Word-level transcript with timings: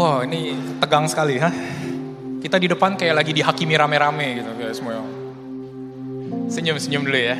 Wah 0.00 0.24
ini 0.24 0.56
tegang 0.80 1.04
sekali 1.04 1.36
ha. 1.36 1.52
Kita 2.40 2.56
di 2.56 2.72
depan 2.72 2.96
kayak 2.96 3.20
lagi 3.20 3.36
dihakimi 3.36 3.76
rame-rame 3.76 4.40
gitu 4.40 4.48
ya 4.56 4.72
semua. 4.72 5.04
Senyum-senyum 6.48 7.04
dulu 7.04 7.20
ya. 7.20 7.36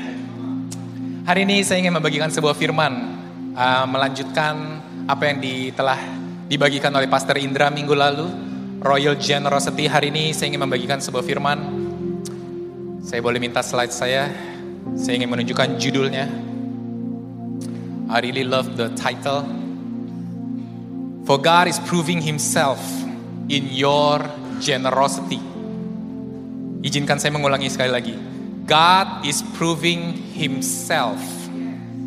Hari 1.24 1.48
ini 1.48 1.64
saya 1.64 1.80
ingin 1.80 1.96
membagikan 1.96 2.28
sebuah 2.28 2.52
firman. 2.52 3.16
uh, 3.56 3.88
melanjutkan 3.88 4.76
apa 5.08 5.22
yang 5.24 5.40
di, 5.40 5.72
telah 5.72 5.96
dibagikan 6.52 6.92
oleh 6.92 7.08
Pastor 7.08 7.40
Indra 7.40 7.72
minggu 7.72 7.96
lalu. 7.96 8.28
Royal 8.84 9.16
Generosity 9.16 9.88
hari 9.88 10.12
ini 10.12 10.36
saya 10.36 10.52
ingin 10.52 10.60
membagikan 10.60 11.00
sebuah 11.00 11.24
firman. 11.24 11.64
Saya 13.00 13.24
boleh 13.24 13.40
minta 13.40 13.64
slide 13.64 13.88
saya. 13.88 14.28
Saya 15.00 15.16
ingin 15.16 15.32
menunjukkan 15.32 15.80
judulnya. 15.80 16.28
I 18.12 18.20
really 18.20 18.44
love 18.44 18.76
the 18.76 18.92
title. 19.00 19.59
For 21.28 21.36
God 21.36 21.68
is 21.68 21.76
proving 21.84 22.24
himself 22.24 22.80
in 23.50 23.68
your 23.70 24.24
generosity. 24.62 25.40
Izinkan 26.80 27.20
saya 27.20 27.34
mengulangi 27.36 27.68
sekali 27.68 27.92
lagi. 27.92 28.14
God 28.64 29.26
is 29.26 29.44
proving 29.58 30.14
himself 30.32 31.18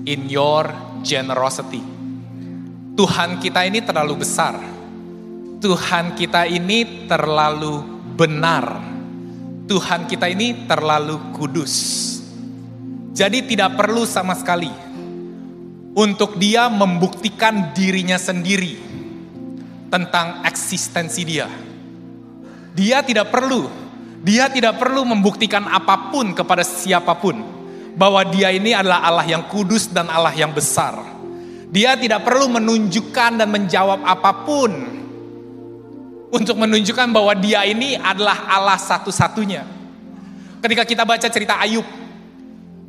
in 0.07 0.31
your 0.31 0.71
generosity. 1.03 1.83
Tuhan 2.93 3.37
kita 3.37 3.67
ini 3.67 3.83
terlalu 3.83 4.23
besar. 4.23 4.57
Tuhan 5.61 6.17
kita 6.17 6.49
ini 6.49 7.05
terlalu 7.05 7.83
benar. 8.17 8.81
Tuhan 9.69 10.09
kita 10.09 10.29
ini 10.31 10.65
terlalu 10.65 11.19
kudus. 11.37 11.75
Jadi 13.13 13.45
tidak 13.45 13.77
perlu 13.77 14.09
sama 14.09 14.33
sekali 14.33 14.73
untuk 15.93 16.41
dia 16.41 16.65
membuktikan 16.65 17.71
dirinya 17.77 18.17
sendiri 18.17 18.93
tentang 19.93 20.41
eksistensi 20.41 21.21
dia. 21.21 21.45
Dia 22.73 23.05
tidak 23.05 23.29
perlu, 23.29 23.69
dia 24.25 24.49
tidak 24.49 24.81
perlu 24.81 25.05
membuktikan 25.05 25.69
apa 25.69 26.09
pun 26.09 26.33
kepada 26.33 26.65
siapa 26.65 27.13
pun 27.13 27.37
bahwa 27.93 28.25
dia 28.25 28.49
ini 28.49 28.73
adalah 28.73 29.05
Allah 29.05 29.29
yang 29.29 29.45
kudus 29.45 29.93
dan 29.93 30.09
Allah 30.09 30.33
yang 30.33 30.49
besar. 30.49 30.97
Dia 31.69 31.93
tidak 31.93 32.25
perlu 32.25 32.49
menunjukkan 32.49 33.37
dan 33.37 33.49
menjawab 33.53 34.01
apa 34.01 34.31
pun 34.41 34.71
untuk 36.33 36.57
menunjukkan 36.57 37.13
bahwa 37.13 37.37
dia 37.37 37.61
ini 37.61 37.93
adalah 37.93 38.49
Allah 38.49 38.81
satu-satunya. 38.81 39.61
Ketika 40.65 40.81
kita 40.89 41.05
baca 41.05 41.27
cerita 41.29 41.61
Ayub, 41.61 41.85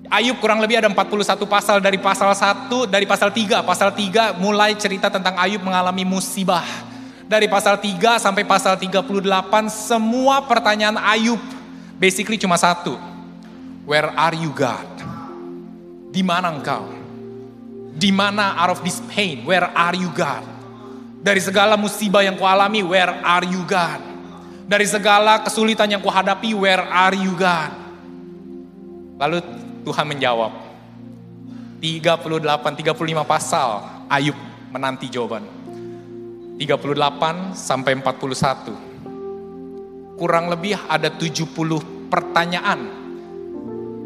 Ayub 0.08 0.36
kurang 0.40 0.60
lebih 0.60 0.80
ada 0.80 0.88
41 0.88 1.44
pasal 1.48 1.80
dari 1.80 1.96
pasal 1.96 2.32
1, 2.32 2.88
dari 2.88 3.04
pasal 3.08 3.32
3. 3.32 3.64
Pasal 3.64 3.90
3 3.92 4.36
mulai 4.36 4.76
cerita 4.76 5.08
tentang 5.08 5.36
Ayub 5.36 5.64
mengalami 5.64 6.04
musibah. 6.04 6.93
Dari 7.24 7.48
pasal 7.48 7.80
3 7.80 8.20
sampai 8.20 8.44
pasal 8.44 8.76
38 8.76 9.08
semua 9.72 10.44
pertanyaan 10.44 11.00
Ayub 11.00 11.40
basically 11.96 12.36
cuma 12.36 12.60
satu. 12.60 13.00
Where 13.88 14.12
are 14.12 14.36
you 14.36 14.52
God? 14.52 14.88
Di 16.12 16.20
mana 16.20 16.52
engkau? 16.52 16.88
Di 17.94 18.12
mana 18.12 18.56
out 18.60 18.76
of 18.76 18.80
this 18.84 19.00
pain? 19.12 19.44
Where 19.44 19.68
are 19.72 19.96
you 19.96 20.12
God? 20.12 20.44
Dari 21.24 21.40
segala 21.40 21.80
musibah 21.80 22.20
yang 22.20 22.36
kualami, 22.36 22.84
where 22.84 23.12
are 23.24 23.46
you 23.48 23.64
God? 23.64 24.00
Dari 24.68 24.84
segala 24.84 25.40
kesulitan 25.40 25.88
yang 25.88 26.04
kuhadapi, 26.04 26.52
where 26.52 26.84
are 26.84 27.16
you 27.16 27.32
God? 27.36 27.72
Lalu 29.20 29.40
Tuhan 29.84 30.04
menjawab. 30.08 30.52
38, 31.80 32.40
35 32.40 33.24
pasal 33.28 33.68
Ayub 34.08 34.36
menanti 34.72 35.08
jawaban. 35.08 35.44
38 36.58 37.54
sampai 37.58 37.98
41. 37.98 40.14
Kurang 40.14 40.46
lebih 40.46 40.78
ada 40.86 41.10
70 41.10 41.50
pertanyaan. 42.06 43.02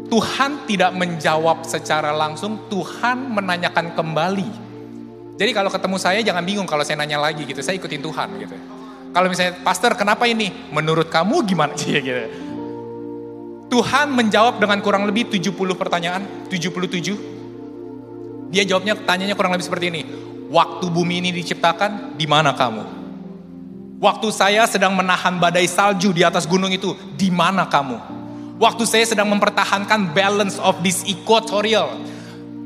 Tuhan 0.09 0.65
tidak 0.65 0.89
menjawab 0.97 1.69
secara 1.69 2.09
langsung, 2.09 2.65
Tuhan 2.65 3.29
menanyakan 3.29 3.93
kembali. 3.93 4.49
Jadi 5.37 5.51
kalau 5.53 5.69
ketemu 5.69 5.97
saya 6.01 6.25
jangan 6.25 6.41
bingung 6.41 6.65
kalau 6.65 6.81
saya 6.81 6.97
nanya 6.97 7.21
lagi 7.21 7.45
gitu, 7.45 7.61
saya 7.61 7.77
ikutin 7.77 8.01
Tuhan 8.01 8.41
gitu. 8.41 8.57
Kalau 9.13 9.29
misalnya, 9.29 9.61
pastor 9.61 9.93
kenapa 9.93 10.25
ini? 10.25 10.49
Menurut 10.73 11.13
kamu 11.13 11.45
gimana? 11.45 11.77
gitu. 11.77 12.25
Tuhan 13.69 14.09
menjawab 14.09 14.57
dengan 14.57 14.81
kurang 14.81 15.05
lebih 15.05 15.29
70 15.29 15.53
pertanyaan, 15.77 16.25
77. 16.49 18.49
Dia 18.49 18.65
jawabnya 18.65 18.97
tanyanya 19.05 19.37
kurang 19.37 19.53
lebih 19.53 19.69
seperti 19.69 19.93
ini. 19.93 20.01
Waktu 20.49 20.89
bumi 20.89 21.21
ini 21.21 21.29
diciptakan, 21.29 22.17
di 22.17 22.25
mana 22.25 22.57
kamu? 22.57 22.97
Waktu 24.01 24.27
saya 24.33 24.65
sedang 24.65 24.97
menahan 24.97 25.37
badai 25.37 25.69
salju 25.69 26.09
di 26.09 26.25
atas 26.25 26.49
gunung 26.49 26.73
itu, 26.73 26.97
di 27.13 27.29
mana 27.29 27.69
kamu? 27.69 28.01
Waktu 28.57 28.83
saya 28.89 29.05
sedang 29.05 29.29
mempertahankan 29.29 30.11
balance 30.11 30.57
of 30.59 30.81
this 30.81 31.05
equatorial, 31.05 32.01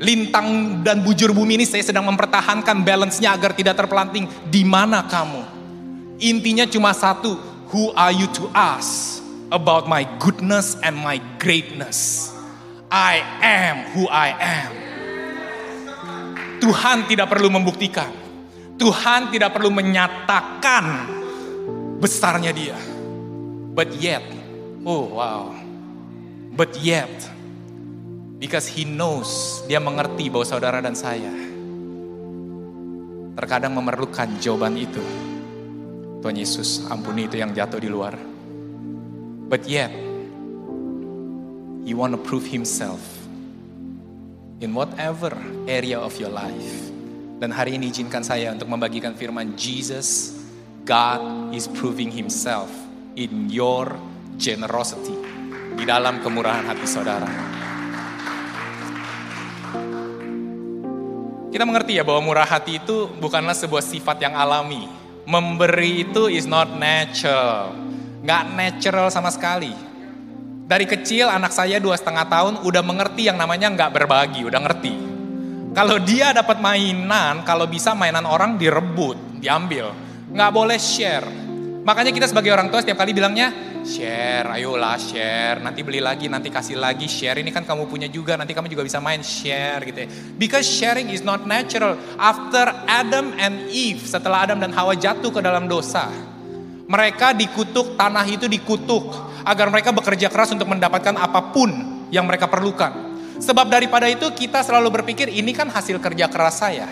lintang 0.00 0.80
dan 0.80 1.04
bujur 1.04 1.30
bumi 1.30 1.60
ini 1.60 1.66
saya 1.68 1.84
sedang 1.84 2.08
mempertahankan 2.08 2.82
balance-nya 2.82 3.36
agar 3.36 3.52
tidak 3.52 3.76
terpelanting. 3.78 4.26
Di 4.48 4.64
mana 4.64 5.04
kamu? 5.04 5.44
Intinya 6.18 6.64
cuma 6.64 6.96
satu, 6.96 7.36
who 7.68 7.92
are 7.94 8.10
you 8.10 8.26
to 8.32 8.48
us? 8.56 9.14
about 9.54 9.88
my 9.88 10.02
goodness 10.18 10.76
and 10.82 10.96
my 10.96 11.22
greatness. 11.38 12.32
I 12.90 13.22
am 13.42 13.94
who 13.94 14.08
I 14.08 14.34
am. 14.34 14.83
Tuhan 16.64 17.04
tidak 17.04 17.28
perlu 17.28 17.52
membuktikan. 17.52 18.08
Tuhan 18.80 19.28
tidak 19.28 19.52
perlu 19.52 19.68
menyatakan 19.68 21.12
besarnya 22.00 22.56
dia. 22.56 22.78
But 23.76 23.92
yet, 24.00 24.24
oh 24.80 25.12
wow. 25.12 25.52
But 26.56 26.72
yet, 26.80 27.12
because 28.40 28.64
he 28.64 28.88
knows, 28.88 29.60
dia 29.68 29.76
mengerti 29.76 30.32
bahwa 30.32 30.48
saudara 30.48 30.80
dan 30.80 30.96
saya 30.96 31.28
terkadang 33.36 33.76
memerlukan 33.76 34.40
jawaban 34.40 34.80
itu. 34.80 35.04
Tuhan 36.24 36.40
Yesus, 36.40 36.88
ampuni 36.88 37.28
itu 37.28 37.36
yang 37.36 37.52
jatuh 37.52 37.76
di 37.76 37.92
luar. 37.92 38.16
But 39.52 39.68
yet, 39.68 39.92
He 41.84 41.92
want 41.92 42.16
to 42.16 42.20
prove 42.24 42.48
Himself 42.48 43.13
in 44.64 44.72
whatever 44.72 45.36
area 45.68 46.00
of 46.00 46.16
your 46.16 46.32
life. 46.32 46.88
Dan 47.36 47.52
hari 47.52 47.76
ini 47.76 47.92
izinkan 47.92 48.24
saya 48.24 48.48
untuk 48.48 48.72
membagikan 48.72 49.12
firman 49.12 49.52
Jesus, 49.60 50.32
God 50.88 51.52
is 51.52 51.68
proving 51.68 52.08
Himself 52.08 52.72
in 53.20 53.52
your 53.52 53.92
generosity. 54.40 55.12
Di 55.76 55.84
dalam 55.84 56.24
kemurahan 56.24 56.64
hati 56.64 56.86
saudara. 56.88 57.28
Kita 61.52 61.62
mengerti 61.62 62.00
ya 62.00 62.02
bahwa 62.02 62.32
murah 62.32 62.48
hati 62.48 62.82
itu 62.82 63.06
bukanlah 63.20 63.54
sebuah 63.54 63.84
sifat 63.84 64.18
yang 64.24 64.34
alami. 64.34 64.88
Memberi 65.28 66.08
itu 66.08 66.26
is 66.32 66.48
not 66.48 66.72
natural 66.74 67.84
nggak 68.24 68.42
natural 68.56 69.12
sama 69.12 69.28
sekali. 69.28 69.76
Dari 70.64 70.88
kecil 70.88 71.28
anak 71.28 71.52
saya 71.52 71.76
dua 71.76 71.92
setengah 71.92 72.24
tahun 72.24 72.54
udah 72.64 72.80
mengerti 72.80 73.28
yang 73.28 73.36
namanya 73.36 73.68
nggak 73.68 74.00
berbagi, 74.00 74.48
udah 74.48 74.60
ngerti. 74.64 74.94
Kalau 75.76 76.00
dia 76.00 76.32
dapat 76.32 76.56
mainan, 76.56 77.44
kalau 77.44 77.68
bisa 77.68 77.92
mainan 77.92 78.24
orang 78.24 78.56
direbut, 78.56 79.36
diambil. 79.44 79.92
Nggak 80.32 80.50
boleh 80.56 80.80
share. 80.80 81.28
Makanya 81.84 82.16
kita 82.16 82.32
sebagai 82.32 82.48
orang 82.48 82.72
tua 82.72 82.80
setiap 82.80 82.96
kali 82.96 83.12
bilangnya, 83.12 83.52
share, 83.84 84.56
ayolah 84.56 84.96
share, 84.96 85.60
nanti 85.60 85.84
beli 85.84 86.00
lagi, 86.00 86.32
nanti 86.32 86.48
kasih 86.48 86.80
lagi, 86.80 87.12
share 87.12 87.36
ini 87.44 87.52
kan 87.52 87.68
kamu 87.68 87.84
punya 87.84 88.08
juga, 88.08 88.40
nanti 88.40 88.56
kamu 88.56 88.72
juga 88.72 88.88
bisa 88.88 89.04
main 89.04 89.20
share 89.20 89.84
gitu 89.84 89.98
ya. 90.00 90.08
Because 90.40 90.64
sharing 90.64 91.12
is 91.12 91.20
not 91.20 91.44
natural. 91.44 92.00
After 92.16 92.72
Adam 92.88 93.36
and 93.36 93.68
Eve, 93.68 94.00
setelah 94.00 94.48
Adam 94.48 94.64
dan 94.64 94.72
Hawa 94.72 94.96
jatuh 94.96 95.28
ke 95.28 95.44
dalam 95.44 95.68
dosa, 95.68 96.08
mereka 96.88 97.36
dikutuk, 97.36 98.00
tanah 98.00 98.24
itu 98.24 98.48
dikutuk 98.48 99.33
agar 99.44 99.68
mereka 99.68 99.92
bekerja 99.92 100.32
keras 100.32 100.50
untuk 100.56 100.66
mendapatkan 100.66 101.14
apa 101.14 101.52
pun 101.52 101.70
yang 102.08 102.24
mereka 102.24 102.48
perlukan. 102.48 103.14
Sebab 103.38 103.68
daripada 103.68 104.08
itu 104.08 104.30
kita 104.32 104.64
selalu 104.64 105.00
berpikir 105.00 105.28
ini 105.28 105.52
kan 105.52 105.68
hasil 105.68 106.00
kerja 106.00 106.32
keras 106.32 106.64
saya. 106.64 106.88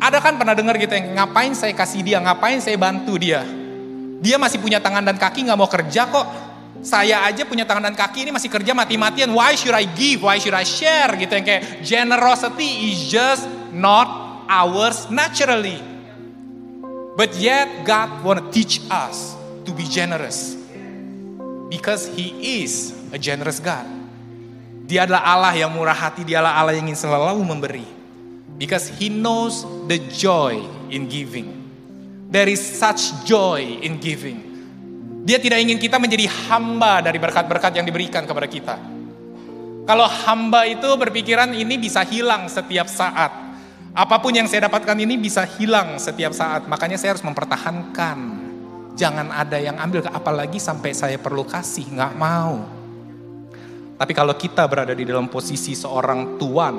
Ada 0.00 0.18
kan 0.20 0.36
pernah 0.40 0.56
dengar 0.56 0.76
gitu 0.80 0.92
yang 0.96 1.16
ngapain 1.16 1.52
saya 1.52 1.72
kasih 1.76 2.00
dia, 2.04 2.18
ngapain 2.20 2.60
saya 2.60 2.76
bantu 2.80 3.20
dia. 3.20 3.44
Dia 4.24 4.40
masih 4.40 4.60
punya 4.60 4.80
tangan 4.80 5.04
dan 5.04 5.20
kaki 5.20 5.44
nggak 5.44 5.58
mau 5.60 5.68
kerja 5.68 6.08
kok. 6.08 6.26
Saya 6.84 7.24
aja 7.24 7.48
punya 7.48 7.64
tangan 7.64 7.92
dan 7.92 7.96
kaki 7.96 8.28
ini 8.28 8.30
masih 8.32 8.52
kerja 8.52 8.76
mati-matian. 8.76 9.32
Why 9.32 9.56
should 9.56 9.76
I 9.76 9.88
give? 9.88 10.24
Why 10.24 10.36
should 10.40 10.56
I 10.56 10.64
share? 10.64 11.12
Gitu 11.16 11.32
yang 11.32 11.44
kayak 11.44 11.80
generosity 11.80 12.92
is 12.92 13.08
just 13.08 13.48
not 13.72 14.44
ours 14.48 15.08
naturally. 15.08 15.80
But 17.16 17.32
yet 17.40 17.88
God 17.88 18.24
wanna 18.24 18.44
teach 18.52 18.84
us 18.92 19.36
to 19.64 19.70
be 19.72 19.88
generous. 19.88 20.63
Because 21.74 22.06
He 22.14 22.62
is 22.62 22.94
a 23.10 23.18
generous 23.18 23.58
God. 23.58 23.82
Dia 24.86 25.10
adalah 25.10 25.26
Allah 25.26 25.58
yang 25.58 25.74
murah 25.74 25.96
hati, 25.96 26.22
dia 26.22 26.38
adalah 26.38 26.62
Allah 26.62 26.78
yang 26.78 26.86
ingin 26.86 27.02
selalu 27.02 27.42
memberi. 27.42 27.82
Because 28.54 28.86
He 28.94 29.10
knows 29.10 29.66
the 29.90 29.98
joy 30.14 30.62
in 30.94 31.10
giving. 31.10 31.50
There 32.30 32.46
is 32.46 32.62
such 32.62 33.26
joy 33.26 33.82
in 33.82 33.98
giving. 33.98 34.38
Dia 35.26 35.42
tidak 35.42 35.66
ingin 35.66 35.82
kita 35.82 35.98
menjadi 35.98 36.30
hamba 36.46 37.02
dari 37.02 37.18
berkat-berkat 37.18 37.74
yang 37.74 37.86
diberikan 37.90 38.22
kepada 38.22 38.46
kita. 38.46 38.76
Kalau 39.82 40.06
hamba 40.06 40.70
itu 40.70 40.86
berpikiran 40.94 41.58
ini 41.58 41.74
bisa 41.74 42.06
hilang 42.06 42.46
setiap 42.46 42.86
saat. 42.86 43.34
Apa 43.90 44.22
pun 44.22 44.30
yang 44.30 44.46
saya 44.46 44.70
dapatkan 44.70 44.94
ini 44.94 45.18
bisa 45.18 45.42
hilang 45.58 45.98
setiap 45.98 46.30
saat. 46.30 46.70
Makanya 46.70 47.02
saya 47.02 47.18
harus 47.18 47.26
mempertahankan. 47.26 48.43
Jangan 48.94 49.34
ada 49.34 49.58
yang 49.58 49.74
ambil, 49.74 50.06
apalagi 50.06 50.62
sampai 50.62 50.94
saya 50.94 51.18
perlu 51.18 51.42
kasih, 51.42 51.90
nggak 51.98 52.14
mau. 52.14 52.62
Tapi 53.98 54.12
kalau 54.14 54.34
kita 54.38 54.62
berada 54.70 54.94
di 54.94 55.02
dalam 55.02 55.26
posisi 55.26 55.74
seorang 55.74 56.38
tuan, 56.38 56.74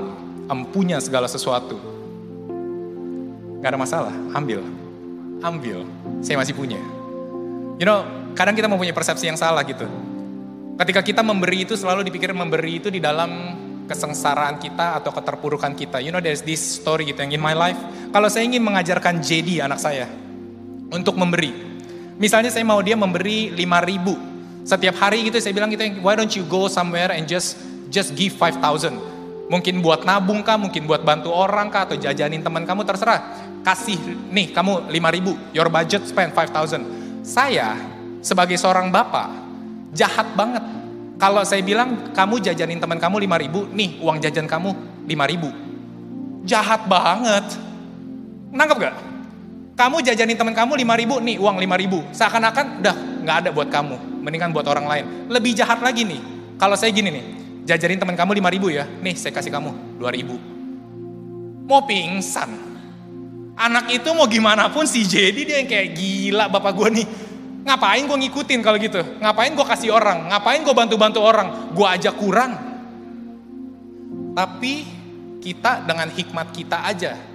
empunya 0.47 0.99
segala 1.03 1.27
sesuatu, 1.27 1.75
nggak 3.59 3.69
ada 3.71 3.79
masalah, 3.79 4.15
ambil, 4.31 4.63
ambil, 5.43 5.83
saya 6.23 6.39
masih 6.39 6.55
punya. 6.55 6.79
You 7.75 7.83
know, 7.83 8.31
kadang 8.31 8.55
kita 8.55 8.71
mempunyai 8.71 8.95
persepsi 8.95 9.27
yang 9.27 9.35
salah 9.35 9.63
gitu. 9.67 9.83
Ketika 10.75 11.03
kita 11.03 11.19
memberi 11.23 11.67
itu 11.67 11.75
selalu 11.75 12.07
dipikir 12.07 12.31
memberi 12.31 12.79
itu 12.79 12.87
di 12.87 13.03
dalam 13.03 13.55
kesengsaraan 13.85 14.57
kita 14.57 14.99
atau 14.99 15.13
keterpurukan 15.13 15.71
kita. 15.77 16.01
You 16.01 16.09
know, 16.09 16.19
there's 16.19 16.41
this 16.41 16.59
story 16.59 17.07
gitu 17.07 17.21
yang 17.21 17.37
in 17.37 17.41
my 17.41 17.53
life. 17.53 17.77
Kalau 18.09 18.27
saya 18.27 18.43
ingin 18.43 18.65
mengajarkan 18.65 19.21
JD 19.21 19.61
anak 19.61 19.79
saya 19.79 20.09
untuk 20.89 21.15
memberi. 21.15 21.74
Misalnya 22.15 22.51
saya 22.51 22.63
mau 22.63 22.79
dia 22.79 22.95
memberi 22.95 23.51
5 23.51 23.89
ribu. 23.89 24.15
Setiap 24.65 24.97
hari 24.97 25.27
gitu 25.29 25.37
saya 25.37 25.53
bilang 25.53 25.69
gitu, 25.69 25.83
why 26.01 26.17
don't 26.17 26.31
you 26.33 26.47
go 26.47 26.65
somewhere 26.65 27.13
and 27.13 27.29
just 27.29 27.59
just 27.93 28.15
give 28.17 28.33
5,000. 28.33 28.97
Mungkin 29.45 29.77
buat 29.85 30.01
nabung 30.07 30.41
kah, 30.41 30.57
mungkin 30.57 30.89
buat 30.89 31.05
bantu 31.05 31.29
orang 31.29 31.69
kah, 31.69 31.85
atau 31.85 31.93
jajanin 31.93 32.41
teman 32.41 32.65
kamu, 32.65 32.81
terserah. 32.81 33.21
Kasih, 33.61 33.97
nih 34.33 34.49
kamu 34.49 34.89
5 34.89 35.15
ribu, 35.15 35.37
your 35.53 35.69
budget 35.69 36.05
spend 36.05 36.33
5,000 36.33 37.25
saya 37.25 37.73
sebagai 38.21 38.53
seorang 38.57 38.93
bapak 38.93 39.29
jahat 39.97 40.29
banget. 40.37 40.61
Kalau 41.17 41.41
saya 41.41 41.65
bilang 41.65 42.13
kamu 42.13 42.43
jajanin 42.45 42.77
teman 42.77 43.01
kamu 43.01 43.25
5 43.25 43.43
ribu, 43.43 43.59
nih 43.73 43.97
uang 44.01 44.17
jajan 44.21 44.45
kamu 44.45 44.69
5 45.09 45.31
ribu. 45.31 45.49
Jahat 46.45 46.85
banget. 46.85 47.45
Nangkep 48.53 48.77
gak? 48.77 48.95
Kamu 49.75 49.99
jajanin 49.99 50.39
teman 50.39 50.55
kamu 50.55 50.79
5 50.87 51.01
ribu, 51.03 51.15
nih 51.19 51.35
uang 51.35 51.59
5 51.59 51.75
ribu. 51.83 51.99
Seakan-akan 52.15 52.79
udah 52.79 52.95
gak 53.27 53.37
ada 53.43 53.49
buat 53.51 53.67
kamu. 53.67 54.23
Mendingan 54.23 54.55
buat 54.55 54.63
orang 54.71 54.87
lain. 54.87 55.05
Lebih 55.27 55.51
jahat 55.51 55.83
lagi 55.83 56.07
nih. 56.07 56.23
Kalau 56.55 56.79
saya 56.79 56.95
gini 56.95 57.11
nih, 57.11 57.23
jajarin 57.67 57.99
teman 57.99 58.15
kamu 58.15 58.39
5 58.39 58.55
ribu 58.55 58.71
ya. 58.71 58.87
Nih 58.87 59.19
saya 59.19 59.35
kasih 59.35 59.51
kamu 59.51 59.99
2 59.99 60.15
ribu. 60.15 60.39
Mau 61.67 61.83
pingsan. 61.83 62.55
Anak 63.59 63.91
itu 63.91 64.07
mau 64.15 64.31
gimana 64.31 64.71
pun 64.71 64.87
si 64.87 65.03
jadi 65.03 65.43
dia 65.43 65.59
yang 65.59 65.67
kayak 65.67 65.89
gila 65.91 66.45
bapak 66.47 66.71
gue 66.71 66.89
nih. 67.03 67.07
Ngapain 67.67 68.03
gue 68.07 68.17
ngikutin 68.27 68.59
kalau 68.63 68.77
gitu? 68.79 69.03
Ngapain 69.19 69.51
gue 69.51 69.65
kasih 69.67 69.91
orang? 69.91 70.31
Ngapain 70.31 70.63
gue 70.63 70.75
bantu-bantu 70.75 71.19
orang? 71.19 71.75
Gue 71.75 71.87
aja 71.87 72.15
kurang. 72.15 72.55
Tapi 74.35 74.73
kita 75.43 75.83
dengan 75.83 76.07
hikmat 76.11 76.51
kita 76.55 76.83
aja 76.83 77.34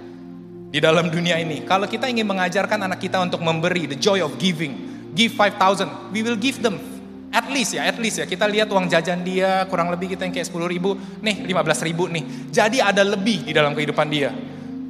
di 0.71 0.79
dalam 0.79 1.11
dunia 1.11 1.35
ini. 1.35 1.67
Kalau 1.67 1.85
kita 1.85 2.07
ingin 2.07 2.23
mengajarkan 2.23 2.87
anak 2.87 3.03
kita 3.03 3.19
untuk 3.19 3.43
memberi, 3.43 3.91
the 3.91 3.99
joy 3.99 4.23
of 4.23 4.39
giving, 4.39 4.73
give 5.11 5.35
5,000, 5.35 6.15
we 6.15 6.23
will 6.23 6.39
give 6.39 6.63
them 6.63 6.79
at 7.31 7.47
least 7.51 7.75
ya, 7.75 7.83
at 7.83 7.99
least 7.99 8.23
ya. 8.23 8.25
Kita 8.25 8.47
lihat 8.47 8.71
uang 8.71 8.87
jajan 8.87 9.19
dia 9.23 9.67
kurang 9.67 9.91
lebih 9.91 10.15
kita 10.15 10.23
yang 10.23 10.33
kayak 10.35 10.47
10 10.47 10.71
ribu, 10.71 10.95
nih 11.19 11.43
15 11.43 11.87
ribu 11.87 12.07
nih. 12.07 12.23
Jadi 12.47 12.79
ada 12.79 13.03
lebih 13.03 13.43
di 13.43 13.51
dalam 13.51 13.75
kehidupan 13.75 14.07
dia. 14.07 14.31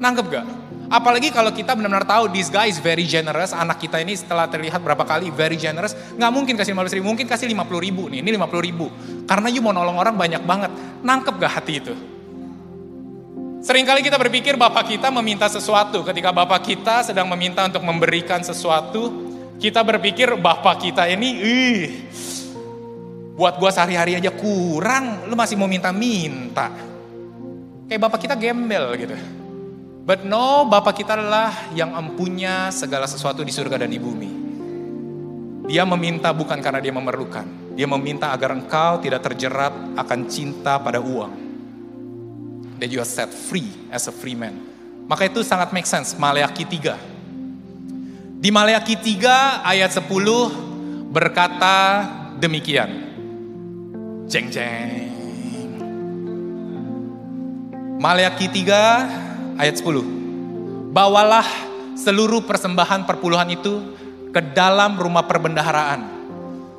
Nangkep 0.01 0.25
gak? 0.29 0.45
Apalagi 0.91 1.31
kalau 1.31 1.55
kita 1.55 1.71
benar-benar 1.71 2.03
tahu 2.03 2.27
this 2.35 2.51
guy 2.51 2.67
is 2.67 2.75
very 2.75 3.07
generous, 3.07 3.55
anak 3.55 3.79
kita 3.79 4.03
ini 4.03 4.11
setelah 4.11 4.51
terlihat 4.51 4.83
berapa 4.83 5.07
kali 5.07 5.31
very 5.31 5.55
generous, 5.55 5.95
nggak 6.19 6.31
mungkin 6.35 6.59
kasih 6.59 6.75
15 6.75 6.99
ribu, 6.99 7.05
mungkin 7.15 7.31
kasih 7.31 7.47
50 7.47 7.79
ribu 7.79 8.11
nih, 8.11 8.19
ini 8.19 8.35
50 8.35 8.59
ribu. 8.59 8.91
Karena 9.23 9.47
you 9.47 9.63
mau 9.63 9.71
nolong 9.71 9.95
orang 9.95 10.19
banyak 10.19 10.43
banget, 10.43 10.67
nangkep 10.99 11.33
gak 11.39 11.53
hati 11.63 11.73
itu? 11.79 11.95
Seringkali 13.61 14.01
kita 14.01 14.17
berpikir 14.17 14.57
bapak 14.57 14.89
kita 14.89 15.13
meminta 15.13 15.45
sesuatu, 15.45 16.01
ketika 16.01 16.33
bapak 16.33 16.65
kita 16.65 17.05
sedang 17.05 17.29
meminta 17.29 17.61
untuk 17.69 17.85
memberikan 17.85 18.41
sesuatu, 18.41 19.13
kita 19.61 19.85
berpikir 19.85 20.33
bapak 20.33 20.81
kita 20.81 21.05
ini, 21.05 21.29
ih, 21.37 21.85
buat 23.37 23.61
gua 23.61 23.69
sehari-hari 23.69 24.17
aja 24.17 24.33
kurang, 24.33 25.29
lu 25.29 25.37
masih 25.37 25.61
mau 25.61 25.69
minta-minta. 25.69 26.73
Kayak 27.85 28.01
bapak 28.01 28.25
kita 28.25 28.33
gembel 28.33 28.97
gitu. 28.97 29.13
But 30.01 30.25
no, 30.25 30.65
Bapak 30.65 30.97
kita 30.97 31.13
adalah 31.13 31.53
yang 31.77 31.93
empunya 31.93 32.73
segala 32.73 33.05
sesuatu 33.05 33.45
di 33.45 33.53
surga 33.53 33.85
dan 33.85 33.93
di 33.93 34.01
bumi. 34.01 34.31
Dia 35.69 35.85
meminta 35.85 36.33
bukan 36.33 36.57
karena 36.57 36.81
dia 36.81 36.89
memerlukan. 36.89 37.77
Dia 37.77 37.85
meminta 37.85 38.33
agar 38.33 38.57
engkau 38.57 38.97
tidak 38.97 39.21
terjerat 39.21 39.93
akan 39.93 40.19
cinta 40.25 40.81
pada 40.81 40.97
uang. 40.97 41.50
That 42.81 42.89
you 42.89 42.97
are 42.97 43.05
set 43.05 43.29
free 43.29 43.69
as 43.93 44.09
a 44.09 44.13
free 44.13 44.33
man. 44.33 44.57
Maka 45.05 45.29
itu 45.29 45.45
sangat 45.45 45.69
make 45.69 45.85
sense. 45.85 46.17
Maleaki 46.17 46.65
3. 46.65 48.41
Di 48.41 48.49
Maleaki 48.49 48.97
3 48.97 49.61
ayat 49.61 49.93
10 49.93 50.09
berkata 51.13 52.09
demikian. 52.41 52.89
Jeng 54.25 54.49
jeng. 54.49 55.13
Maleaki 58.01 58.49
3 58.49 59.61
ayat 59.61 59.77
10. 59.77 60.89
Bawalah 60.89 61.45
seluruh 61.93 62.41
persembahan 62.49 63.05
perpuluhan 63.05 63.45
itu 63.53 63.93
ke 64.33 64.41
dalam 64.57 64.97
rumah 64.97 65.29
perbendaharaan. 65.29 66.01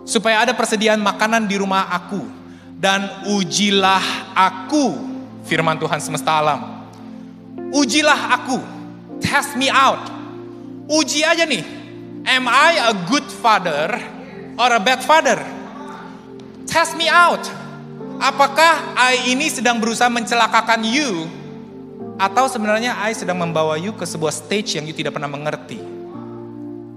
Supaya 0.02 0.42
ada 0.42 0.50
persediaan 0.50 0.98
makanan 0.98 1.46
di 1.46 1.62
rumah 1.62 1.94
aku. 1.94 2.26
Dan 2.74 3.06
ujilah 3.30 4.34
aku, 4.34 5.11
firman 5.46 5.78
Tuhan 5.78 5.98
semesta 5.98 6.38
alam. 6.38 6.86
Ujilah 7.72 8.36
aku, 8.36 8.58
test 9.22 9.56
me 9.56 9.72
out. 9.72 10.00
Uji 10.90 11.24
aja 11.24 11.46
nih, 11.48 11.64
am 12.28 12.44
I 12.50 12.90
a 12.90 12.92
good 13.08 13.24
father 13.40 13.96
or 14.60 14.68
a 14.72 14.80
bad 14.82 15.00
father? 15.00 15.40
Test 16.68 16.96
me 16.96 17.08
out. 17.08 17.42
Apakah 18.22 18.94
I 18.94 19.34
ini 19.34 19.50
sedang 19.50 19.82
berusaha 19.82 20.06
mencelakakan 20.06 20.84
you 20.86 21.26
atau 22.20 22.46
sebenarnya 22.46 22.94
I 23.02 23.16
sedang 23.16 23.40
membawa 23.40 23.74
you 23.80 23.96
ke 23.96 24.06
sebuah 24.06 24.30
stage 24.30 24.78
yang 24.78 24.86
you 24.86 24.94
tidak 24.94 25.16
pernah 25.16 25.26
mengerti. 25.26 25.80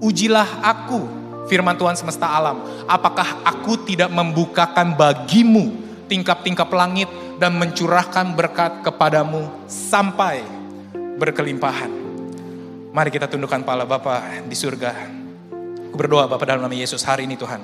Ujilah 0.03 0.61
aku, 0.61 1.07
firman 1.49 1.79
Tuhan 1.79 1.97
semesta 1.97 2.29
alam. 2.29 2.61
Apakah 2.85 3.41
aku 3.47 3.79
tidak 3.89 4.11
membukakan 4.11 4.93
bagimu 4.93 5.71
tingkap-tingkap 6.05 6.69
langit 6.69 7.09
dan 7.35 7.55
mencurahkan 7.59 8.35
berkat 8.35 8.83
kepadamu 8.83 9.67
sampai 9.67 10.43
berkelimpahan. 11.19 11.91
Mari 12.95 13.09
kita 13.11 13.27
tundukkan 13.27 13.63
pala 13.67 13.83
Bapa 13.83 14.43
di 14.47 14.55
surga. 14.55 14.91
Aku 15.91 15.95
berdoa 15.95 16.27
Bapak 16.27 16.47
dalam 16.47 16.63
nama 16.63 16.75
Yesus 16.75 17.03
hari 17.03 17.27
ini 17.27 17.35
Tuhan. 17.35 17.59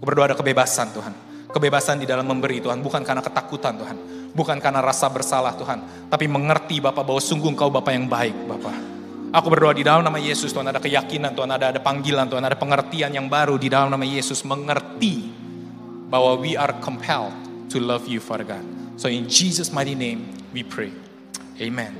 Aku 0.00 0.04
berdoa 0.04 0.32
ada 0.32 0.36
kebebasan 0.36 0.92
Tuhan. 0.96 1.12
Kebebasan 1.52 2.00
di 2.00 2.08
dalam 2.08 2.28
memberi 2.28 2.60
Tuhan, 2.60 2.84
bukan 2.84 3.00
karena 3.00 3.24
ketakutan 3.24 3.80
Tuhan 3.80 3.96
Bukan 4.36 4.60
karena 4.60 4.84
rasa 4.84 5.08
bersalah 5.08 5.56
Tuhan. 5.56 6.12
Tapi 6.12 6.28
mengerti 6.28 6.76
Bapak 6.76 7.08
bahwa 7.08 7.16
sungguh 7.16 7.56
Engkau 7.56 7.72
Bapak 7.72 7.96
yang 7.96 8.04
baik 8.04 8.36
Bapak. 8.44 8.76
Aku 9.32 9.48
berdoa 9.48 9.72
di 9.72 9.80
dalam 9.80 10.04
nama 10.04 10.20
Yesus 10.20 10.52
Tuhan 10.52 10.68
ada 10.68 10.76
keyakinan 10.76 11.32
Tuhan 11.32 11.48
ada 11.48 11.72
ada 11.72 11.80
panggilan 11.80 12.28
Tuhan 12.28 12.44
ada 12.44 12.56
pengertian 12.56 13.12
yang 13.12 13.26
baru 13.28 13.56
di 13.60 13.68
dalam 13.68 13.92
nama 13.92 14.04
Yesus 14.04 14.44
mengerti 14.44 15.28
bahwa 16.12 16.36
we 16.40 16.56
are 16.56 16.72
compelled 16.84 17.32
to 17.72 17.80
love 17.80 18.04
you 18.04 18.20
Father 18.20 18.44
God. 18.44 18.75
So 18.96 19.12
in 19.12 19.28
Jesus 19.28 19.72
mighty 19.72 19.94
name 19.94 20.32
we 20.50 20.64
pray. 20.64 20.92
Amen. 21.60 21.92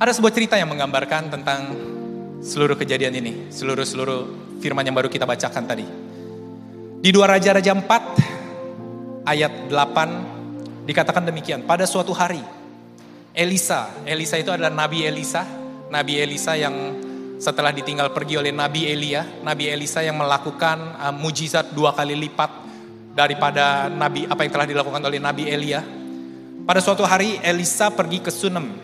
Ada 0.00 0.16
sebuah 0.16 0.32
cerita 0.32 0.54
yang 0.56 0.72
menggambarkan 0.72 1.32
tentang 1.32 1.60
seluruh 2.40 2.78
kejadian 2.78 3.12
ini, 3.18 3.52
seluruh-seluruh 3.52 4.56
firman 4.62 4.86
yang 4.86 4.94
baru 4.94 5.10
kita 5.10 5.26
bacakan 5.26 5.64
tadi. 5.66 5.86
Di 6.98 7.10
dua 7.14 7.30
Raja-Raja 7.30 7.74
4 7.74 9.26
ayat 9.26 9.52
8 9.70 10.38
Dikatakan 10.88 11.28
demikian, 11.28 11.68
pada 11.68 11.84
suatu 11.84 12.16
hari 12.16 12.40
Elisa. 13.36 13.92
Elisa 14.08 14.40
itu 14.40 14.48
adalah 14.48 14.72
Nabi 14.72 15.04
Elisa. 15.04 15.44
Nabi 15.92 16.16
Elisa 16.16 16.56
yang 16.56 16.72
setelah 17.36 17.76
ditinggal 17.76 18.08
pergi 18.16 18.40
oleh 18.40 18.56
Nabi 18.56 18.88
Elia. 18.88 19.20
Nabi 19.44 19.68
Elisa 19.68 20.00
yang 20.00 20.16
melakukan 20.16 20.96
uh, 20.96 21.12
mujizat 21.12 21.76
dua 21.76 21.92
kali 21.92 22.16
lipat 22.16 22.67
daripada 23.18 23.90
Nabi 23.90 24.30
apa 24.30 24.46
yang 24.46 24.52
telah 24.54 24.68
dilakukan 24.70 25.02
oleh 25.02 25.18
Nabi 25.18 25.50
Elia. 25.50 25.82
Pada 26.62 26.78
suatu 26.78 27.02
hari 27.02 27.42
Elisa 27.42 27.90
pergi 27.90 28.22
ke 28.22 28.30
Sunem. 28.30 28.78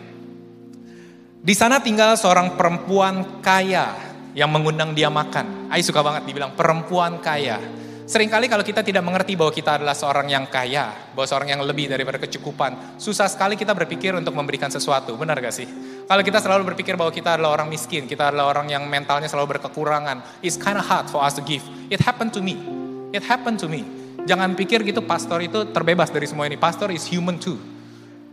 Di 1.39 1.53
sana 1.55 1.79
tinggal 1.79 2.19
seorang 2.19 2.59
perempuan 2.59 3.39
kaya 3.39 3.95
yang 4.35 4.51
mengundang 4.51 4.91
dia 4.91 5.07
makan. 5.07 5.71
Ai 5.71 5.79
suka 5.79 6.03
banget 6.03 6.27
dibilang 6.27 6.51
perempuan 6.51 7.23
kaya. 7.23 7.61
Seringkali 8.05 8.45
kalau 8.45 8.61
kita 8.61 8.85
tidak 8.85 9.01
mengerti 9.01 9.33
bahwa 9.33 9.49
kita 9.49 9.81
adalah 9.81 9.97
seorang 9.97 10.29
yang 10.29 10.45
kaya, 10.45 10.93
bahwa 11.17 11.25
seorang 11.25 11.57
yang 11.57 11.61
lebih 11.65 11.89
daripada 11.89 12.21
kecukupan, 12.21 13.01
susah 13.01 13.25
sekali 13.25 13.57
kita 13.57 13.73
berpikir 13.73 14.13
untuk 14.13 14.37
memberikan 14.37 14.69
sesuatu, 14.69 15.17
benar 15.17 15.41
gak 15.41 15.49
sih? 15.49 15.65
Kalau 16.05 16.21
kita 16.21 16.37
selalu 16.37 16.69
berpikir 16.69 16.93
bahwa 16.93 17.09
kita 17.09 17.33
adalah 17.33 17.57
orang 17.57 17.65
miskin, 17.65 18.05
kita 18.05 18.29
adalah 18.29 18.53
orang 18.53 18.69
yang 18.69 18.85
mentalnya 18.85 19.25
selalu 19.25 19.57
berkekurangan, 19.57 20.21
it's 20.45 20.53
kind 20.53 20.77
of 20.77 20.85
hard 20.85 21.09
for 21.09 21.25
us 21.25 21.33
to 21.33 21.41
give. 21.41 21.65
It 21.89 21.97
happened 21.97 22.29
to 22.37 22.45
me. 22.45 22.61
It 23.09 23.25
happened 23.25 23.57
to 23.65 23.65
me. 23.65 24.04
Jangan 24.25 24.57
pikir 24.57 24.81
gitu 24.81 25.05
pastor 25.05 25.45
itu 25.45 25.69
terbebas 25.69 26.09
dari 26.09 26.25
semua 26.25 26.49
ini. 26.49 26.57
Pastor 26.57 26.89
is 26.89 27.05
human 27.05 27.37
too. 27.37 27.61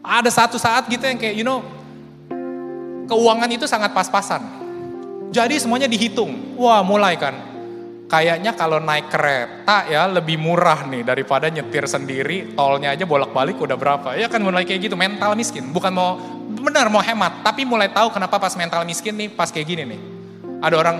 Ada 0.01 0.33
satu 0.33 0.57
saat 0.57 0.89
gitu 0.89 1.05
yang 1.05 1.21
kayak, 1.21 1.37
you 1.37 1.45
know, 1.45 1.61
keuangan 3.07 3.47
itu 3.53 3.69
sangat 3.69 3.93
pas-pasan. 3.93 4.41
Jadi 5.33 5.61
semuanya 5.61 5.87
dihitung. 5.87 6.57
Wah 6.57 6.81
mulai 6.81 7.21
kan, 7.21 7.37
kayaknya 8.09 8.53
kalau 8.53 8.81
naik 8.81 9.09
kereta 9.09 9.89
ya 9.89 10.05
lebih 10.09 10.37
murah 10.37 10.85
nih 10.89 11.05
daripada 11.05 11.49
nyetir 11.49 11.89
sendiri, 11.89 12.53
tolnya 12.57 12.93
aja 12.93 13.05
bolak-balik 13.05 13.61
udah 13.61 13.77
berapa. 13.77 14.09
Ya 14.17 14.29
kan 14.33 14.41
mulai 14.41 14.65
kayak 14.65 14.89
gitu, 14.89 14.97
mental 14.97 15.37
miskin. 15.37 15.73
Bukan 15.73 15.93
mau, 15.93 16.21
benar 16.53 16.89
mau 16.93 17.01
hemat, 17.01 17.45
tapi 17.45 17.65
mulai 17.65 17.89
tahu 17.93 18.13
kenapa 18.13 18.41
pas 18.41 18.53
mental 18.57 18.85
miskin 18.89 19.17
nih, 19.17 19.29
pas 19.33 19.49
kayak 19.49 19.67
gini 19.69 19.83
nih. 19.97 20.01
Ada 20.61 20.77
orang, 20.77 20.97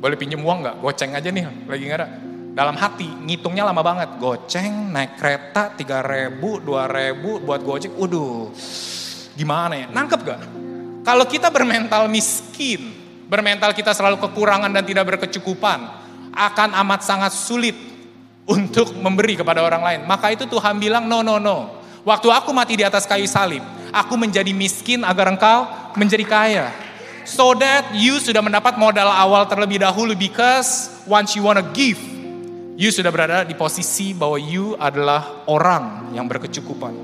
boleh 0.00 0.16
pinjem 0.16 0.40
uang 0.40 0.64
nggak? 0.64 0.76
Goceng 0.80 1.12
aja 1.16 1.28
nih, 1.28 1.44
lagi 1.68 1.84
nggak 1.84 2.00
ada. 2.00 2.08
Dalam 2.54 2.78
hati, 2.78 3.10
ngitungnya 3.10 3.66
lama 3.66 3.82
banget. 3.82 4.14
Goceng, 4.22 4.94
naik 4.94 5.18
kereta, 5.18 5.74
3 5.74 6.06
ribu, 6.06 6.62
2 6.62 6.86
ribu, 6.86 7.42
buat 7.42 7.58
goceng, 7.66 7.98
waduh. 7.98 8.54
Gimana 9.34 9.74
ya, 9.74 9.86
nangkep 9.90 10.20
gak? 10.22 10.40
Kalau 11.02 11.26
kita 11.26 11.50
bermental 11.50 12.06
miskin, 12.06 12.94
bermental 13.26 13.74
kita 13.74 13.90
selalu 13.90 14.22
kekurangan 14.22 14.70
dan 14.70 14.86
tidak 14.86 15.02
berkecukupan, 15.02 15.82
akan 16.30 16.78
amat 16.86 17.02
sangat 17.02 17.34
sulit 17.34 17.74
untuk 18.46 18.94
memberi 19.02 19.34
kepada 19.34 19.58
orang 19.58 19.82
lain. 19.82 20.00
Maka 20.06 20.30
itu 20.30 20.46
Tuhan 20.46 20.78
bilang, 20.78 21.10
no, 21.10 21.26
no, 21.26 21.42
no. 21.42 21.82
Waktu 22.06 22.30
aku 22.30 22.54
mati 22.54 22.78
di 22.78 22.86
atas 22.86 23.02
kayu 23.02 23.26
salib, 23.26 23.66
aku 23.90 24.14
menjadi 24.14 24.54
miskin 24.54 25.02
agar 25.02 25.26
engkau 25.26 25.66
menjadi 25.98 26.22
kaya. 26.22 26.66
So 27.26 27.56
that 27.58 27.90
you 27.98 28.22
sudah 28.22 28.44
mendapat 28.44 28.78
modal 28.78 29.10
awal 29.10 29.48
terlebih 29.50 29.82
dahulu 29.82 30.14
because 30.14 31.02
once 31.10 31.34
you 31.34 31.42
wanna 31.42 31.66
give, 31.74 31.98
you 32.74 32.90
sudah 32.90 33.10
berada 33.10 33.42
di 33.46 33.54
posisi 33.54 34.14
bahwa 34.14 34.38
you 34.38 34.74
adalah 34.78 35.46
orang 35.50 36.14
yang 36.14 36.26
berkecukupan. 36.26 36.94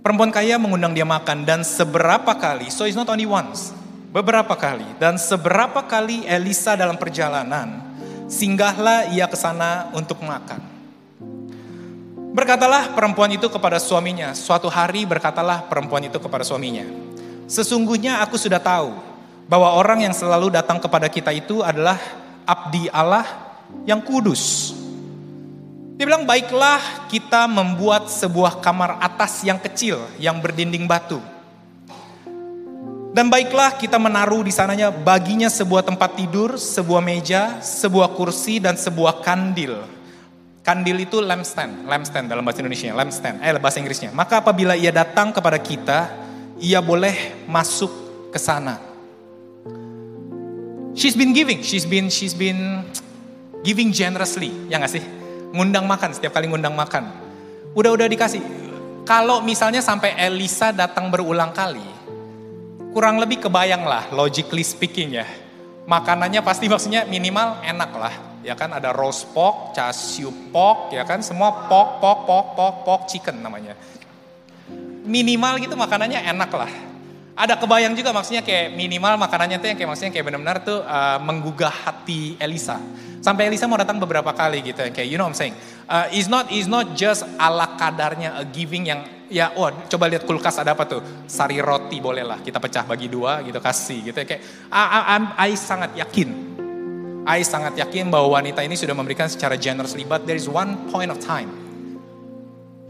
Perempuan 0.00 0.32
kaya 0.32 0.56
mengundang 0.56 0.96
dia 0.96 1.04
makan 1.04 1.44
dan 1.44 1.60
seberapa 1.60 2.32
kali, 2.40 2.72
so 2.72 2.88
it's 2.88 2.96
not 2.96 3.08
only 3.12 3.28
once, 3.28 3.76
beberapa 4.08 4.56
kali. 4.56 4.88
Dan 4.96 5.20
seberapa 5.20 5.84
kali 5.84 6.24
Elisa 6.24 6.72
dalam 6.72 6.96
perjalanan, 6.96 7.84
singgahlah 8.24 9.12
ia 9.12 9.28
ke 9.28 9.36
sana 9.36 9.92
untuk 9.92 10.24
makan. 10.24 10.64
Berkatalah 12.32 12.96
perempuan 12.96 13.28
itu 13.36 13.52
kepada 13.52 13.76
suaminya, 13.76 14.32
suatu 14.32 14.72
hari 14.72 15.04
berkatalah 15.04 15.68
perempuan 15.68 16.08
itu 16.08 16.16
kepada 16.16 16.46
suaminya, 16.46 17.10
Sesungguhnya 17.50 18.22
aku 18.22 18.38
sudah 18.38 18.62
tahu 18.62 18.94
bahwa 19.50 19.74
orang 19.74 20.06
yang 20.06 20.14
selalu 20.14 20.54
datang 20.54 20.78
kepada 20.78 21.10
kita 21.10 21.34
itu 21.34 21.66
adalah 21.66 21.98
abdi 22.46 22.90
Allah 22.92 23.26
yang 23.84 24.04
kudus. 24.04 24.74
Dia 26.00 26.08
bilang, 26.08 26.24
baiklah 26.24 27.08
kita 27.12 27.44
membuat 27.44 28.08
sebuah 28.08 28.64
kamar 28.64 29.00
atas 29.04 29.44
yang 29.44 29.60
kecil 29.60 30.00
yang 30.16 30.40
berdinding 30.40 30.88
batu 30.88 31.20
dan 33.10 33.26
baiklah 33.26 33.74
kita 33.74 33.98
menaruh 33.98 34.46
di 34.46 34.54
sananya 34.54 34.94
baginya 34.94 35.50
sebuah 35.50 35.82
tempat 35.82 36.14
tidur, 36.14 36.54
sebuah 36.54 37.02
meja, 37.02 37.58
sebuah 37.58 38.14
kursi, 38.14 38.62
dan 38.62 38.78
sebuah 38.78 39.26
kandil. 39.26 39.82
Kandil 40.62 41.02
itu 41.02 41.18
lampstand, 41.18 41.90
lampstand 41.90 42.30
dalam 42.30 42.46
bahasa 42.46 42.62
Indonesia, 42.62 42.94
lampstand, 42.94 43.42
eh 43.42 43.50
bahasa 43.58 43.82
Inggrisnya. 43.82 44.14
Maka 44.14 44.38
apabila 44.38 44.78
ia 44.78 44.94
datang 44.94 45.34
kepada 45.34 45.58
kita, 45.58 46.06
ia 46.62 46.78
boleh 46.78 47.42
masuk 47.50 47.90
ke 48.30 48.38
sana. 48.38 48.78
She's 51.00 51.16
been 51.16 51.32
giving, 51.32 51.64
she's 51.64 51.88
been 51.88 52.12
she's 52.12 52.36
been 52.36 52.84
giving 53.64 53.88
generously, 53.88 54.52
ya 54.68 54.76
nggak 54.76 55.00
sih? 55.00 55.04
Ngundang 55.48 55.88
makan 55.88 56.12
setiap 56.12 56.36
kali 56.36 56.44
ngundang 56.44 56.76
makan. 56.76 57.08
Udah-udah 57.72 58.04
dikasih. 58.04 58.44
Kalau 59.08 59.40
misalnya 59.40 59.80
sampai 59.80 60.12
Elisa 60.20 60.76
datang 60.76 61.08
berulang 61.08 61.56
kali, 61.56 61.80
kurang 62.92 63.16
lebih 63.16 63.48
kebayang 63.48 63.80
lah 63.88 64.12
logically 64.12 64.60
speaking 64.60 65.16
ya. 65.16 65.24
Makanannya 65.88 66.44
pasti 66.44 66.68
maksudnya 66.68 67.08
minimal 67.08 67.64
enak 67.64 67.90
lah. 67.96 68.14
Ya 68.44 68.52
kan 68.52 68.68
ada 68.68 68.92
roast 68.92 69.32
pork, 69.32 69.72
chashu 69.72 70.28
pork, 70.52 70.92
ya 70.92 71.08
kan 71.08 71.24
semua 71.24 71.64
pork, 71.64 72.04
pork, 72.04 72.28
pork, 72.28 72.46
pork, 72.52 72.76
pork 72.84 73.02
chicken 73.08 73.40
namanya. 73.40 73.72
Minimal 75.08 75.64
gitu 75.64 75.80
makanannya 75.80 76.20
enak 76.28 76.52
lah. 76.52 76.89
Ada 77.40 77.56
kebayang 77.56 77.96
juga 77.96 78.12
maksudnya 78.12 78.44
kayak 78.44 78.76
minimal 78.76 79.16
makanannya 79.16 79.56
tuh 79.56 79.72
yang 79.72 79.76
kayak 79.80 79.88
maksudnya 79.88 80.12
kayak 80.12 80.28
benar-benar 80.28 80.60
tuh 80.60 80.84
uh, 80.84 81.16
menggugah 81.24 81.72
hati 81.72 82.36
Elisa. 82.36 82.76
Sampai 83.24 83.48
Elisa 83.48 83.64
mau 83.64 83.80
datang 83.80 83.96
beberapa 83.96 84.28
kali 84.36 84.60
gitu 84.60 84.84
kayak 84.92 85.08
you 85.08 85.16
know 85.16 85.24
what 85.24 85.32
I'm 85.32 85.40
saying. 85.40 85.56
Uh, 85.88 86.12
it's 86.12 86.28
not 86.28 86.52
is 86.52 86.68
not 86.68 86.92
just 86.92 87.24
ala 87.40 87.80
kadarnya 87.80 88.36
a 88.36 88.44
giving 88.44 88.92
yang 88.92 89.00
ya 89.30 89.54
oh 89.54 89.70
coba 89.86 90.10
lihat 90.10 90.26
kulkas 90.26 90.58
ada 90.58 90.74
apa 90.74 90.84
tuh 90.84 91.00
sari 91.30 91.62
roti 91.62 92.02
boleh 92.02 92.26
lah 92.26 92.38
kita 92.42 92.58
pecah 92.58 92.82
bagi 92.82 93.06
dua 93.06 93.40
gitu 93.46 93.62
kasih 93.62 94.10
gitu 94.10 94.16
ya 94.20 94.26
kayak 94.26 94.42
I, 94.74 94.82
I, 94.82 95.16
I 95.46 95.50
sangat 95.54 95.94
yakin 95.94 96.28
I 97.22 97.46
sangat 97.46 97.78
yakin 97.78 98.10
bahwa 98.10 98.42
wanita 98.42 98.66
ini 98.66 98.74
sudah 98.74 98.92
memberikan 98.92 99.30
secara 99.30 99.54
generously 99.54 100.02
but 100.02 100.26
there 100.26 100.34
is 100.34 100.50
one 100.50 100.90
point 100.90 101.14
of 101.14 101.22
time 101.22 101.46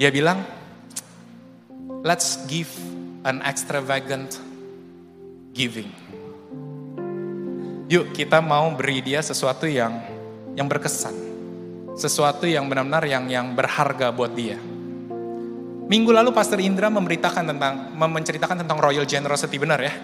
dia 0.01 0.09
bilang 0.09 0.41
let's 2.01 2.41
give 2.49 2.73
an 3.25 3.45
extravagant 3.45 4.41
giving. 5.53 5.91
Yuk 7.91 8.15
kita 8.15 8.39
mau 8.39 8.71
beri 8.73 9.03
dia 9.03 9.21
sesuatu 9.21 9.67
yang 9.67 9.99
yang 10.55 10.71
berkesan. 10.71 11.13
Sesuatu 11.99 12.47
yang 12.47 12.65
benar-benar 12.71 13.05
yang 13.05 13.27
yang 13.27 13.53
berharga 13.53 14.15
buat 14.15 14.33
dia. 14.33 14.57
Minggu 15.91 16.15
lalu 16.15 16.31
Pastor 16.31 16.63
Indra 16.63 16.87
memberitakan 16.87 17.51
tentang 17.51 17.91
menceritakan 17.99 18.63
tentang 18.63 18.79
royal 18.79 19.03
generosity. 19.03 19.59
Benar 19.59 19.81
ya. 19.83 19.95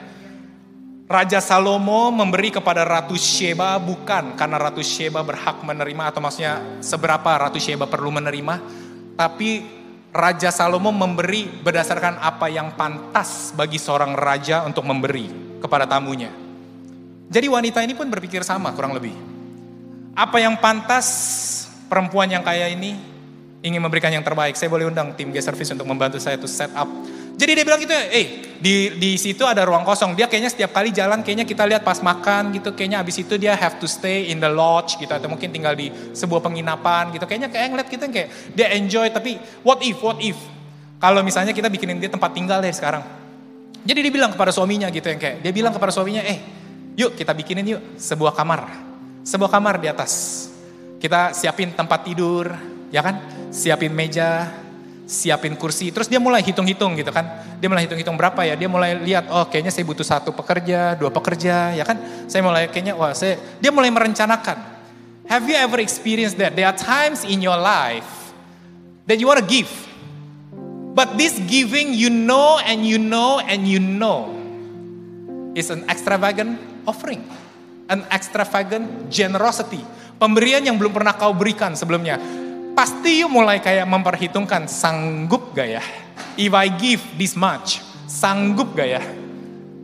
Raja 1.06 1.38
Salomo 1.38 2.10
memberi 2.10 2.50
kepada 2.50 2.82
Ratu 2.82 3.14
Sheba 3.14 3.78
bukan 3.78 4.34
karena 4.34 4.58
Ratu 4.58 4.82
Sheba 4.82 5.22
berhak 5.22 5.62
menerima 5.62 6.10
atau 6.10 6.18
maksudnya 6.18 6.82
seberapa 6.82 7.30
Ratu 7.38 7.62
Sheba 7.62 7.86
perlu 7.86 8.10
menerima, 8.10 8.58
tapi 9.14 9.75
Raja 10.16 10.48
Salomo 10.48 10.88
memberi 10.88 11.44
berdasarkan 11.44 12.16
apa 12.24 12.48
yang 12.48 12.72
pantas 12.72 13.52
bagi 13.52 13.76
seorang 13.76 14.16
raja 14.16 14.64
untuk 14.64 14.88
memberi 14.88 15.28
kepada 15.60 15.84
tamunya. 15.84 16.32
Jadi 17.28 17.46
wanita 17.52 17.84
ini 17.84 17.92
pun 17.92 18.08
berpikir 18.08 18.40
sama 18.40 18.72
kurang 18.72 18.96
lebih. 18.96 19.12
Apa 20.16 20.40
yang 20.40 20.56
pantas 20.56 21.04
perempuan 21.92 22.32
yang 22.32 22.40
kaya 22.40 22.72
ini 22.72 22.96
ingin 23.60 23.82
memberikan 23.82 24.08
yang 24.08 24.24
terbaik, 24.24 24.56
saya 24.56 24.72
boleh 24.72 24.88
undang 24.88 25.12
tim 25.12 25.28
guest 25.34 25.52
service 25.52 25.74
untuk 25.74 25.84
membantu 25.84 26.16
saya 26.16 26.40
to 26.40 26.48
set 26.48 26.72
up. 26.72 26.88
Jadi 27.36 27.52
dia 27.52 27.64
bilang 27.66 27.82
gitu, 27.82 27.92
eh 27.92 28.45
di 28.60 28.96
di 28.96 29.16
situ 29.20 29.44
ada 29.44 29.64
ruang 29.64 29.84
kosong. 29.84 30.16
Dia 30.16 30.26
kayaknya 30.26 30.50
setiap 30.52 30.72
kali 30.76 30.92
jalan, 30.92 31.20
kayaknya 31.20 31.44
kita 31.44 31.64
lihat 31.68 31.82
pas 31.84 32.00
makan 32.00 32.52
gitu, 32.56 32.72
kayaknya 32.72 33.04
abis 33.04 33.22
itu 33.22 33.34
dia 33.36 33.52
have 33.54 33.76
to 33.76 33.86
stay 33.88 34.32
in 34.32 34.40
the 34.42 34.48
lodge 34.48 34.96
gitu, 34.96 35.12
atau 35.12 35.28
mungkin 35.28 35.52
tinggal 35.52 35.76
di 35.76 35.92
sebuah 36.12 36.40
penginapan 36.40 37.14
gitu. 37.14 37.24
Kayaknya 37.28 37.48
kayak 37.52 37.66
ngeliat 37.72 37.88
kita 37.88 38.04
kayak 38.08 38.28
dia 38.56 38.66
enjoy, 38.74 39.06
tapi 39.12 39.38
what 39.64 39.80
if, 39.84 39.98
what 40.00 40.18
if? 40.18 40.36
Kalau 40.96 41.20
misalnya 41.20 41.52
kita 41.52 41.68
bikinin 41.68 42.00
dia 42.00 42.08
tempat 42.08 42.32
tinggal 42.32 42.64
deh 42.64 42.72
sekarang. 42.72 43.04
Jadi 43.86 43.98
dia 44.02 44.12
bilang 44.12 44.34
kepada 44.34 44.50
suaminya 44.50 44.90
gitu 44.90 45.06
yang 45.06 45.20
kayak, 45.22 45.44
dia 45.44 45.52
bilang 45.54 45.70
kepada 45.70 45.94
suaminya, 45.94 46.24
eh 46.26 46.42
yuk 46.98 47.14
kita 47.14 47.36
bikinin 47.36 47.76
yuk 47.76 47.82
sebuah 48.00 48.34
kamar. 48.34 48.66
Sebuah 49.22 49.50
kamar 49.52 49.78
di 49.78 49.86
atas. 49.86 50.46
Kita 50.96 51.36
siapin 51.36 51.76
tempat 51.76 52.02
tidur, 52.02 52.50
ya 52.90 53.04
kan? 53.04 53.20
Siapin 53.52 53.92
meja, 53.94 54.48
siapin 55.06 55.54
kursi. 55.54 55.94
Terus 55.94 56.10
dia 56.10 56.18
mulai 56.18 56.42
hitung-hitung 56.42 56.98
gitu 56.98 57.14
kan. 57.14 57.24
Dia 57.62 57.70
mulai 57.70 57.86
hitung-hitung 57.86 58.18
berapa 58.18 58.42
ya. 58.42 58.58
Dia 58.58 58.66
mulai 58.66 58.98
lihat, 58.98 59.30
oh 59.30 59.46
kayaknya 59.46 59.70
saya 59.72 59.86
butuh 59.86 60.04
satu 60.04 60.34
pekerja, 60.34 60.98
dua 60.98 61.08
pekerja, 61.14 61.72
ya 61.72 61.86
kan. 61.86 61.96
Saya 62.26 62.42
mulai 62.42 62.66
kayaknya, 62.68 62.98
wah 62.98 63.14
saya, 63.14 63.38
dia 63.62 63.70
mulai 63.70 63.88
merencanakan. 63.88 64.76
Have 65.30 65.46
you 65.46 65.56
ever 65.56 65.78
experienced 65.82 66.36
that? 66.42 66.54
There 66.54 66.66
are 66.66 66.76
times 66.76 67.22
in 67.22 67.42
your 67.42 67.56
life 67.56 68.06
that 69.06 69.18
you 69.22 69.26
want 69.30 69.42
to 69.42 69.46
give. 69.46 69.70
But 70.92 71.14
this 71.14 71.38
giving 71.46 71.94
you 71.94 72.10
know 72.10 72.58
and 72.62 72.82
you 72.82 72.98
know 72.98 73.38
and 73.38 73.66
you 73.66 73.78
know 73.78 74.32
is 75.54 75.70
an 75.70 75.86
extravagant 75.86 76.58
offering. 76.86 77.22
An 77.86 78.02
extravagant 78.10 79.10
generosity. 79.10 79.82
Pemberian 80.16 80.64
yang 80.64 80.80
belum 80.80 80.90
pernah 80.94 81.14
kau 81.14 81.34
berikan 81.36 81.74
sebelumnya. 81.76 82.18
Pasti 82.76 83.24
you 83.24 83.28
mulai 83.32 83.56
kayak 83.56 83.88
memperhitungkan 83.88 84.68
sanggup 84.68 85.56
gak 85.56 85.80
ya? 85.80 85.82
If 86.36 86.52
I 86.52 86.68
give 86.68 87.00
this 87.16 87.32
much, 87.32 87.80
sanggup 88.04 88.76
gak 88.76 89.00
ya? 89.00 89.02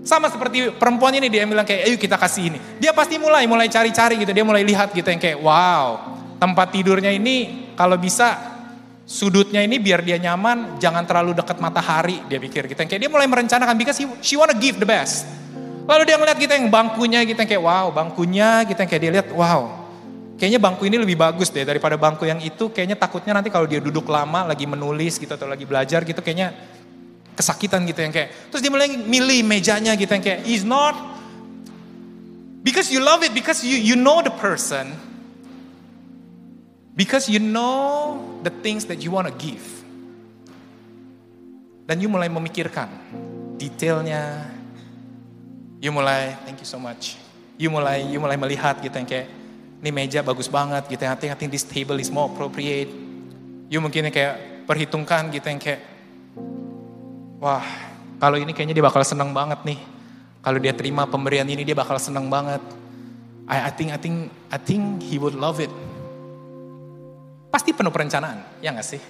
Sama 0.04 0.28
seperti 0.28 0.68
perempuan 0.76 1.16
ini 1.16 1.32
dia 1.32 1.48
bilang 1.48 1.64
kayak 1.64 1.88
ayo 1.88 1.96
kita 1.96 2.20
kasih 2.20 2.52
ini. 2.52 2.58
Dia 2.76 2.92
pasti 2.92 3.16
mulai 3.16 3.48
mulai 3.48 3.72
cari-cari 3.72 4.20
gitu. 4.20 4.36
Dia 4.36 4.44
mulai 4.44 4.60
lihat 4.60 4.92
gitu 4.92 5.08
yang 5.08 5.16
kayak 5.16 5.40
wow 5.40 6.20
tempat 6.36 6.74
tidurnya 6.74 7.14
ini 7.16 7.70
kalau 7.78 7.96
bisa 7.96 8.34
sudutnya 9.08 9.64
ini 9.64 9.80
biar 9.80 10.04
dia 10.04 10.20
nyaman, 10.20 10.76
jangan 10.76 11.08
terlalu 11.08 11.32
dekat 11.32 11.64
matahari, 11.64 12.20
dia 12.28 12.36
pikir 12.36 12.68
gitu. 12.68 12.76
Kayak 12.76 13.08
dia 13.08 13.10
mulai 13.10 13.24
merencanakan 13.24 13.72
because 13.80 13.96
he, 13.96 14.04
she 14.20 14.36
wanna 14.36 14.52
give 14.52 14.76
the 14.76 14.84
best. 14.84 15.24
Lalu 15.88 16.02
dia 16.06 16.20
ngeliat 16.20 16.38
kita 16.38 16.60
yang 16.60 16.68
bangkunya, 16.68 17.24
kita 17.24 17.40
yang 17.42 17.50
kayak 17.56 17.64
wow, 17.64 17.86
bangkunya, 17.88 18.68
kita 18.68 18.84
yang 18.84 18.90
kayak 18.90 19.02
dia 19.02 19.12
lihat, 19.16 19.28
wow, 19.32 19.81
kayaknya 20.42 20.58
bangku 20.58 20.82
ini 20.90 20.98
lebih 20.98 21.14
bagus 21.14 21.54
deh 21.54 21.62
daripada 21.62 21.94
bangku 21.94 22.26
yang 22.26 22.42
itu. 22.42 22.74
Kayaknya 22.74 22.98
takutnya 22.98 23.38
nanti 23.38 23.46
kalau 23.46 23.70
dia 23.70 23.78
duduk 23.78 24.10
lama 24.10 24.50
lagi 24.50 24.66
menulis 24.66 25.22
gitu 25.22 25.30
atau 25.30 25.46
lagi 25.46 25.62
belajar 25.62 26.02
gitu, 26.02 26.18
kayaknya 26.18 26.50
kesakitan 27.38 27.86
gitu 27.86 28.02
yang 28.02 28.10
kayak. 28.10 28.50
Terus 28.50 28.58
dia 28.58 28.74
mulai 28.74 28.90
milih 28.90 29.46
mejanya 29.46 29.94
gitu 29.94 30.10
yang 30.10 30.24
kayak, 30.26 30.42
is 30.42 30.66
not 30.66 30.98
because 32.66 32.90
you 32.90 32.98
love 32.98 33.22
it, 33.22 33.30
because 33.30 33.62
you 33.62 33.78
you 33.78 33.94
know 33.94 34.18
the 34.18 34.34
person, 34.34 34.90
because 36.98 37.30
you 37.30 37.38
know 37.38 38.18
the 38.42 38.50
things 38.66 38.82
that 38.90 38.98
you 38.98 39.14
want 39.14 39.30
to 39.30 39.34
give. 39.38 39.62
Dan 41.86 42.02
you 42.02 42.10
mulai 42.10 42.26
memikirkan 42.26 42.90
detailnya. 43.62 44.50
You 45.82 45.94
mulai, 45.94 46.34
thank 46.46 46.58
you 46.62 46.66
so 46.66 46.78
much. 46.82 47.18
You 47.58 47.70
mulai, 47.70 48.06
you 48.06 48.18
mulai 48.22 48.38
melihat 48.38 48.78
gitu 48.78 48.94
yang 48.94 49.06
kayak, 49.06 49.26
ini 49.82 49.90
meja 49.90 50.22
bagus 50.22 50.46
banget 50.46 50.86
gitu. 50.86 51.02
I 51.02 51.18
think, 51.18 51.30
I 51.34 51.36
think 51.36 51.50
this 51.50 51.66
table 51.66 51.98
is 51.98 52.08
more 52.08 52.30
appropriate. 52.30 52.88
You 53.66 53.82
mungkin 53.82 54.08
kayak 54.14 54.64
perhitungkan 54.64 55.34
gitu 55.34 55.50
yang 55.50 55.58
kayak, 55.58 55.82
wah 57.42 57.66
kalau 58.22 58.38
ini 58.38 58.54
kayaknya 58.54 58.78
dia 58.78 58.86
bakal 58.86 59.02
seneng 59.02 59.34
banget 59.34 59.58
nih. 59.66 59.80
Kalau 60.42 60.58
dia 60.62 60.70
terima 60.70 61.06
pemberian 61.10 61.46
ini 61.50 61.66
dia 61.66 61.74
bakal 61.74 61.98
seneng 61.98 62.30
banget. 62.30 62.62
I, 63.50 63.68
I 63.68 63.72
think, 63.74 63.90
I 63.90 63.98
think, 63.98 64.30
I 64.54 64.58
think 64.62 65.02
he 65.02 65.18
would 65.18 65.34
love 65.34 65.58
it 65.58 65.70
pasti 67.52 67.76
penuh 67.76 67.92
perencanaan, 67.92 68.64
ya 68.64 68.72
nggak 68.72 68.86
sih? 68.88 69.00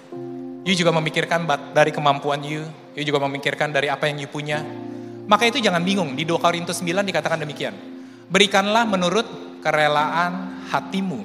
You 0.66 0.74
juga 0.74 0.90
memikirkan 0.90 1.46
dari 1.70 1.94
kemampuan 1.94 2.42
you, 2.42 2.66
you 2.98 3.06
juga 3.06 3.22
memikirkan 3.22 3.70
dari 3.70 3.86
apa 3.86 4.10
yang 4.10 4.18
you 4.18 4.26
punya. 4.26 4.58
Maka 5.30 5.46
itu 5.46 5.62
jangan 5.62 5.86
bingung, 5.86 6.18
di 6.18 6.26
2 6.26 6.42
Korintus 6.42 6.82
9 6.82 7.06
dikatakan 7.06 7.38
demikian. 7.38 7.70
Berikanlah 8.26 8.82
menurut 8.82 9.24
kerelaan 9.62 10.51
hatimu. 10.72 11.20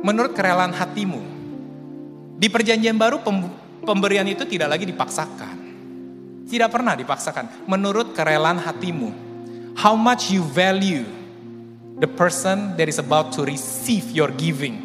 Menurut 0.00 0.32
kerelaan 0.32 0.72
hatimu. 0.72 1.20
Di 2.40 2.48
perjanjian 2.48 2.96
baru 2.96 3.20
pemberian 3.84 4.24
itu 4.24 4.48
tidak 4.48 4.76
lagi 4.76 4.88
dipaksakan. 4.88 5.56
Tidak 6.48 6.72
pernah 6.72 6.96
dipaksakan. 6.96 7.68
Menurut 7.68 8.16
kerelaan 8.16 8.56
hatimu. 8.56 9.12
How 9.76 9.92
much 9.92 10.32
you 10.32 10.40
value 10.40 11.04
the 12.00 12.08
person 12.08 12.72
that 12.80 12.88
is 12.88 12.96
about 12.96 13.32
to 13.36 13.44
receive 13.44 14.08
your 14.12 14.32
giving 14.40 14.80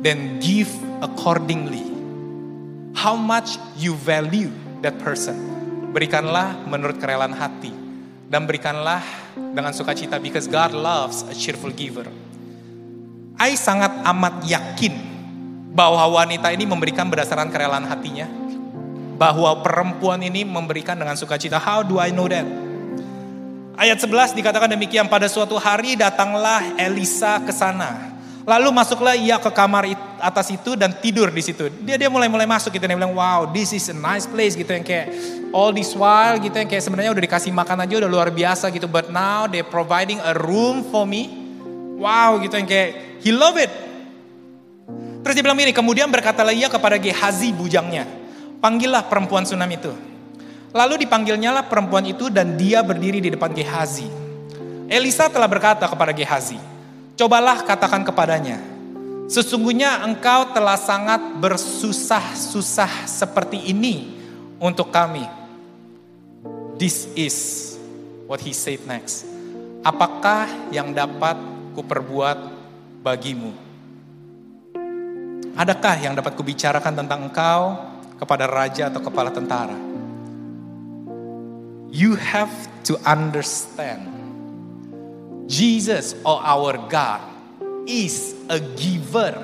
then 0.00 0.40
give 0.40 0.68
accordingly. 1.04 1.84
How 2.96 3.16
much 3.16 3.60
you 3.76 3.96
value 3.96 4.48
that 4.80 4.96
person. 5.00 5.36
Berikanlah 5.92 6.64
menurut 6.68 6.96
kerelaan 6.96 7.36
hati. 7.36 7.79
Dan 8.30 8.46
berikanlah 8.46 9.02
dengan 9.34 9.74
sukacita 9.74 10.22
because 10.22 10.46
God 10.46 10.70
loves 10.70 11.26
a 11.26 11.34
cheerful 11.34 11.74
giver. 11.74 12.06
I 13.34 13.58
sangat 13.58 13.90
amat 14.06 14.46
yakin 14.46 14.94
bahwa 15.74 16.06
wanita 16.06 16.54
ini 16.54 16.62
memberikan 16.62 17.10
berdasarkan 17.10 17.50
kerelaan 17.50 17.90
hatinya. 17.90 18.30
Bahwa 19.18 19.58
perempuan 19.66 20.22
ini 20.22 20.46
memberikan 20.46 20.94
dengan 20.94 21.18
sukacita. 21.18 21.58
How 21.58 21.82
do 21.82 21.98
I 21.98 22.14
know 22.14 22.30
that? 22.30 22.46
Ayat 23.74 23.98
11 23.98 24.38
dikatakan 24.38 24.70
demikian, 24.70 25.10
pada 25.10 25.26
suatu 25.26 25.58
hari 25.58 25.98
datanglah 25.98 26.62
Elisa 26.78 27.42
ke 27.42 27.50
sana 27.50 28.09
Lalu 28.50 28.74
masuklah 28.74 29.14
ia 29.14 29.38
ke 29.38 29.46
kamar 29.54 29.86
atas 30.18 30.50
itu 30.50 30.74
dan 30.74 30.90
tidur 30.98 31.30
di 31.30 31.38
situ. 31.38 31.70
Dia 31.86 31.94
dia 31.94 32.10
mulai 32.10 32.26
mulai 32.26 32.50
masuk 32.50 32.74
gitu 32.74 32.82
dia 32.82 32.98
bilang 32.98 33.14
wow 33.14 33.46
this 33.54 33.70
is 33.70 33.86
a 33.86 33.94
nice 33.94 34.26
place 34.26 34.58
gitu 34.58 34.66
yang 34.74 34.82
kayak 34.82 35.14
all 35.54 35.70
this 35.70 35.94
while 35.94 36.34
gitu 36.42 36.58
yang 36.58 36.66
kayak 36.66 36.82
sebenarnya 36.82 37.14
udah 37.14 37.22
dikasih 37.30 37.54
makan 37.54 37.86
aja 37.86 38.02
udah 38.02 38.10
luar 38.10 38.34
biasa 38.34 38.74
gitu 38.74 38.90
but 38.90 39.06
now 39.14 39.46
they 39.46 39.62
providing 39.62 40.18
a 40.26 40.34
room 40.34 40.82
for 40.90 41.06
me. 41.06 41.30
Wow 42.02 42.42
gitu 42.42 42.58
yang 42.58 42.66
kayak 42.66 43.22
he 43.22 43.30
love 43.30 43.54
it. 43.54 43.70
Terus 45.22 45.34
dia 45.38 45.44
bilang 45.46 45.60
ini 45.62 45.70
kemudian 45.70 46.10
berkatalah 46.10 46.50
ia 46.50 46.66
kepada 46.66 46.98
Gehazi 46.98 47.54
bujangnya. 47.54 48.02
Panggillah 48.58 49.06
perempuan 49.06 49.46
Sunam 49.46 49.70
itu. 49.70 49.94
Lalu 50.74 51.06
dipanggilnya 51.06 51.54
lah 51.54 51.64
perempuan 51.70 52.02
itu 52.02 52.26
dan 52.34 52.58
dia 52.58 52.82
berdiri 52.82 53.22
di 53.22 53.30
depan 53.30 53.54
Gehazi. 53.54 54.10
Elisa 54.90 55.30
telah 55.30 55.46
berkata 55.46 55.86
kepada 55.86 56.10
Gehazi, 56.10 56.58
Cobalah 57.20 57.68
katakan 57.68 58.00
kepadanya, 58.00 58.64
sesungguhnya 59.28 60.08
engkau 60.08 60.56
telah 60.56 60.80
sangat 60.80 61.20
bersusah-susah 61.36 63.04
seperti 63.04 63.60
ini 63.68 64.16
untuk 64.56 64.88
kami. 64.88 65.28
This 66.80 67.12
is 67.12 67.36
what 68.24 68.40
he 68.40 68.56
said 68.56 68.80
next. 68.88 69.28
Apakah 69.84 70.48
yang 70.72 70.96
dapat 70.96 71.36
kuperbuat 71.76 72.40
bagimu? 73.04 73.52
Adakah 75.60 76.00
yang 76.00 76.16
dapat 76.16 76.32
kubicarakan 76.40 77.04
tentang 77.04 77.28
engkau 77.28 77.84
kepada 78.16 78.48
raja 78.48 78.88
atau 78.88 79.04
kepala 79.04 79.28
tentara? 79.28 79.76
You 81.92 82.16
have 82.16 82.48
to 82.88 82.96
understand 83.04 84.19
Jesus 85.50 86.14
or 86.22 86.38
our 86.38 86.78
God 86.86 87.18
is 87.82 88.38
a 88.46 88.62
giver. 88.78 89.34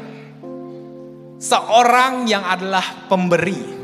Seorang 1.42 2.30
yang 2.30 2.46
adalah 2.46 3.10
pemberi. 3.10 3.74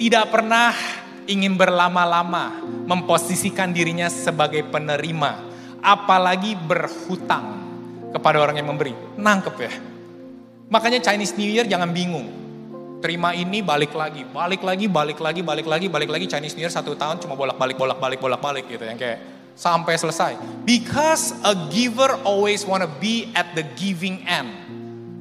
Tidak 0.00 0.24
pernah 0.32 0.72
ingin 1.28 1.60
berlama-lama 1.60 2.64
memposisikan 2.88 3.76
dirinya 3.76 4.08
sebagai 4.08 4.64
penerima. 4.72 5.52
Apalagi 5.84 6.56
berhutang 6.56 7.60
kepada 8.16 8.40
orang 8.40 8.56
yang 8.56 8.72
memberi. 8.72 8.96
Nangkep 9.20 9.56
ya. 9.60 9.72
Makanya 10.72 11.04
Chinese 11.04 11.36
New 11.36 11.52
Year 11.52 11.68
jangan 11.68 11.92
bingung. 11.92 12.24
Terima 13.04 13.36
ini 13.36 13.60
balik 13.60 13.92
lagi, 13.92 14.24
balik 14.24 14.64
lagi, 14.64 14.88
balik 14.88 15.20
lagi, 15.20 15.40
balik 15.44 15.68
lagi, 15.68 15.86
balik 15.92 16.08
lagi 16.08 16.24
Chinese 16.24 16.56
New 16.56 16.64
Year 16.64 16.72
satu 16.72 16.96
tahun 16.96 17.20
cuma 17.20 17.36
bolak-balik, 17.36 17.76
bolak-balik, 17.76 18.16
bolak-balik 18.16 18.64
gitu. 18.64 18.84
Yang 18.88 19.00
kayak 19.00 19.39
sampai 19.60 20.00
selesai. 20.00 20.40
Because 20.64 21.36
a 21.44 21.52
giver 21.68 22.16
always 22.24 22.64
wanna 22.64 22.88
be 22.88 23.28
at 23.36 23.52
the 23.52 23.68
giving 23.76 24.24
end, 24.24 24.48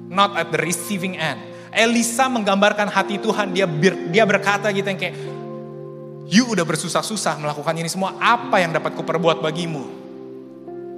not 0.08 0.39
at 0.39 0.47
the 0.56 0.60
receiving 0.63 1.19
end. 1.19 1.43
Elisa 1.75 2.32
menggambarkan 2.32 2.88
hati 2.88 3.19
Tuhan, 3.19 3.52
dia 3.52 3.67
ber, 3.67 4.08
dia 4.10 4.23
berkata 4.23 4.71
gitu 4.71 4.88
yang 4.88 4.97
kayak, 4.97 5.15
you 6.32 6.47
udah 6.47 6.63
bersusah-susah 6.63 7.36
melakukan 7.38 7.75
ini 7.75 7.91
semua, 7.91 8.15
apa 8.17 8.63
yang 8.63 8.71
dapat 8.71 8.95
kuperbuat 8.95 9.43
bagimu? 9.43 9.99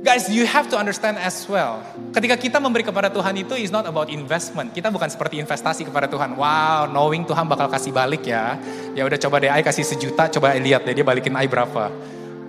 Guys, 0.02 0.34
you 0.34 0.50
have 0.50 0.66
to 0.66 0.82
understand 0.82 1.14
as 1.22 1.46
well. 1.46 1.78
Ketika 2.10 2.34
kita 2.34 2.58
memberi 2.58 2.82
kepada 2.82 3.06
Tuhan 3.06 3.38
itu 3.38 3.54
is 3.54 3.70
not 3.70 3.86
about 3.86 4.10
investment. 4.10 4.74
Kita 4.74 4.90
bukan 4.90 5.06
seperti 5.06 5.38
investasi 5.38 5.86
kepada 5.86 6.10
Tuhan. 6.10 6.34
Wow, 6.34 6.90
knowing 6.90 7.22
Tuhan 7.22 7.46
bakal 7.46 7.70
kasih 7.70 7.94
balik 7.94 8.26
ya. 8.26 8.58
Ya 8.98 9.06
udah 9.06 9.22
coba 9.22 9.38
deh, 9.38 9.54
I 9.54 9.62
kasih 9.62 9.86
sejuta, 9.86 10.26
coba 10.26 10.58
lihat 10.58 10.90
deh 10.90 10.98
dia 10.98 11.06
balikin 11.06 11.38
I 11.38 11.46
berapa. 11.46 11.94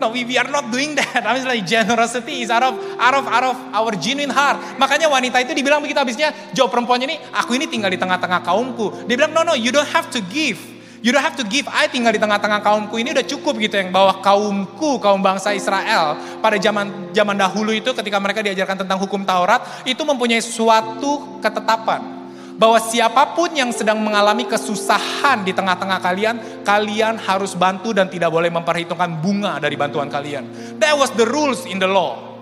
No, 0.02 0.10
we, 0.10 0.26
we 0.26 0.34
are 0.34 0.50
not 0.50 0.74
doing 0.74 0.98
that. 0.98 1.22
I 1.28 1.38
mean 1.38 1.46
like 1.46 1.62
generosity 1.62 2.42
is 2.42 2.50
out 2.50 2.66
of 2.66 2.74
out 2.98 3.14
of 3.14 3.24
out 3.30 3.46
of 3.54 3.56
our 3.70 3.94
genuine 3.94 4.34
heart. 4.34 4.58
Makanya 4.82 5.06
wanita 5.06 5.38
itu 5.38 5.54
dibilang 5.54 5.78
begitu 5.78 6.02
habisnya 6.02 6.34
jawab 6.50 6.74
perempuannya 6.74 7.06
ini, 7.06 7.16
aku 7.30 7.54
ini 7.54 7.70
tinggal 7.70 7.86
di 7.86 8.02
tengah-tengah 8.02 8.42
kaumku. 8.42 9.06
Dia 9.06 9.14
bilang 9.14 9.30
no 9.30 9.46
no, 9.46 9.54
you 9.54 9.70
don't 9.70 9.86
have 9.94 10.10
to 10.10 10.18
give. 10.34 10.58
You 11.02 11.14
don't 11.14 11.22
have 11.22 11.38
to 11.38 11.46
give. 11.46 11.70
I 11.70 11.86
tinggal 11.86 12.14
di 12.14 12.18
tengah-tengah 12.18 12.62
kaumku 12.62 12.98
ini 12.98 13.14
udah 13.14 13.26
cukup 13.26 13.58
gitu 13.62 13.74
yang 13.78 13.94
bahwa 13.94 14.18
kaumku, 14.22 14.98
kaum 14.98 15.22
bangsa 15.22 15.54
Israel 15.54 16.18
pada 16.42 16.58
zaman 16.58 17.14
zaman 17.14 17.38
dahulu 17.38 17.70
itu 17.70 17.94
ketika 17.94 18.18
mereka 18.18 18.42
diajarkan 18.42 18.82
tentang 18.82 18.98
hukum 19.02 19.22
Taurat 19.22 19.62
itu 19.86 20.02
mempunyai 20.02 20.42
suatu 20.42 21.38
ketetapan 21.42 22.21
bahwa 22.56 22.78
siapa 22.80 23.32
pun 23.32 23.52
yang 23.52 23.72
sedang 23.72 24.00
mengalami 24.00 24.44
kesusahan 24.48 25.44
di 25.44 25.52
tengah-tengah 25.56 25.98
kalian, 26.00 26.36
kalian 26.62 27.16
harus 27.20 27.56
bantu 27.56 27.96
dan 27.96 28.08
tidak 28.08 28.32
boleh 28.32 28.52
memperhitungkan 28.52 29.20
bunga 29.20 29.58
dari 29.58 29.74
bantuan 29.74 30.12
kalian. 30.12 30.48
That 30.78 30.96
was 30.96 31.12
the 31.16 31.24
rules 31.24 31.64
in 31.64 31.80
the 31.80 31.88
law. 31.88 32.32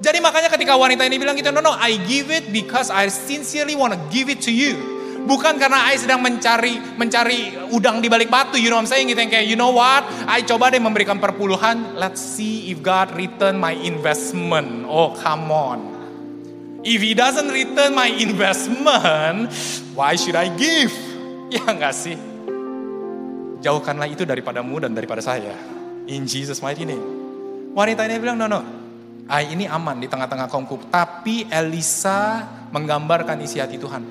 Jadi 0.00 0.16
makanya 0.16 0.48
ketika 0.48 0.80
wanita 0.80 1.04
ini 1.04 1.20
bilang 1.20 1.36
gitu, 1.36 1.52
no 1.52 1.60
no, 1.60 1.76
I 1.76 2.00
give 2.08 2.32
it 2.32 2.48
because 2.48 2.88
I 2.88 3.12
sincerely 3.12 3.76
want 3.76 3.92
to 3.92 4.00
give 4.08 4.32
it 4.32 4.40
to 4.48 4.52
you. 4.52 5.00
Bukan 5.20 5.60
karena 5.60 5.92
I 5.92 6.00
sedang 6.00 6.24
mencari 6.24 6.80
mencari 6.96 7.68
udang 7.76 8.00
di 8.00 8.08
balik 8.08 8.32
batu, 8.32 8.56
you 8.56 8.72
know 8.72 8.80
what 8.80 8.88
I'm 8.88 8.90
saying? 8.90 9.12
Gitu 9.12 9.20
yang 9.20 9.28
kayak, 9.28 9.44
you 9.44 9.60
know 9.60 9.76
what? 9.76 10.08
I 10.24 10.40
coba 10.40 10.72
deh 10.72 10.80
memberikan 10.80 11.20
perpuluhan, 11.20 12.00
let's 12.00 12.24
see 12.24 12.72
if 12.72 12.80
God 12.80 13.12
return 13.12 13.60
my 13.60 13.76
investment. 13.76 14.88
Oh, 14.88 15.12
come 15.20 15.52
on. 15.52 15.89
If 16.80 17.04
he 17.04 17.12
doesn't 17.12 17.52
return 17.52 17.92
my 17.92 18.08
investment, 18.08 19.52
why 19.92 20.16
should 20.16 20.36
I 20.36 20.48
give? 20.56 20.92
Ya 21.50 21.66
enggak 21.66 21.98
sih? 21.98 22.14
Jauhkanlah 23.58 24.06
itu 24.06 24.22
daripadamu 24.22 24.78
dan 24.78 24.94
daripada 24.94 25.18
saya. 25.18 25.50
In 26.06 26.22
Jesus 26.22 26.62
mighty 26.62 26.86
name. 26.86 27.02
Wanita 27.74 28.06
ini 28.06 28.22
bilang, 28.22 28.38
no, 28.38 28.46
no. 28.46 28.62
I 29.26 29.50
ini 29.50 29.66
aman 29.66 29.98
di 29.98 30.06
tengah-tengah 30.06 30.46
kaumku. 30.46 30.78
Tapi 30.86 31.50
Elisa 31.50 32.46
menggambarkan 32.70 33.42
isi 33.42 33.58
hati 33.58 33.82
Tuhan. 33.82 34.02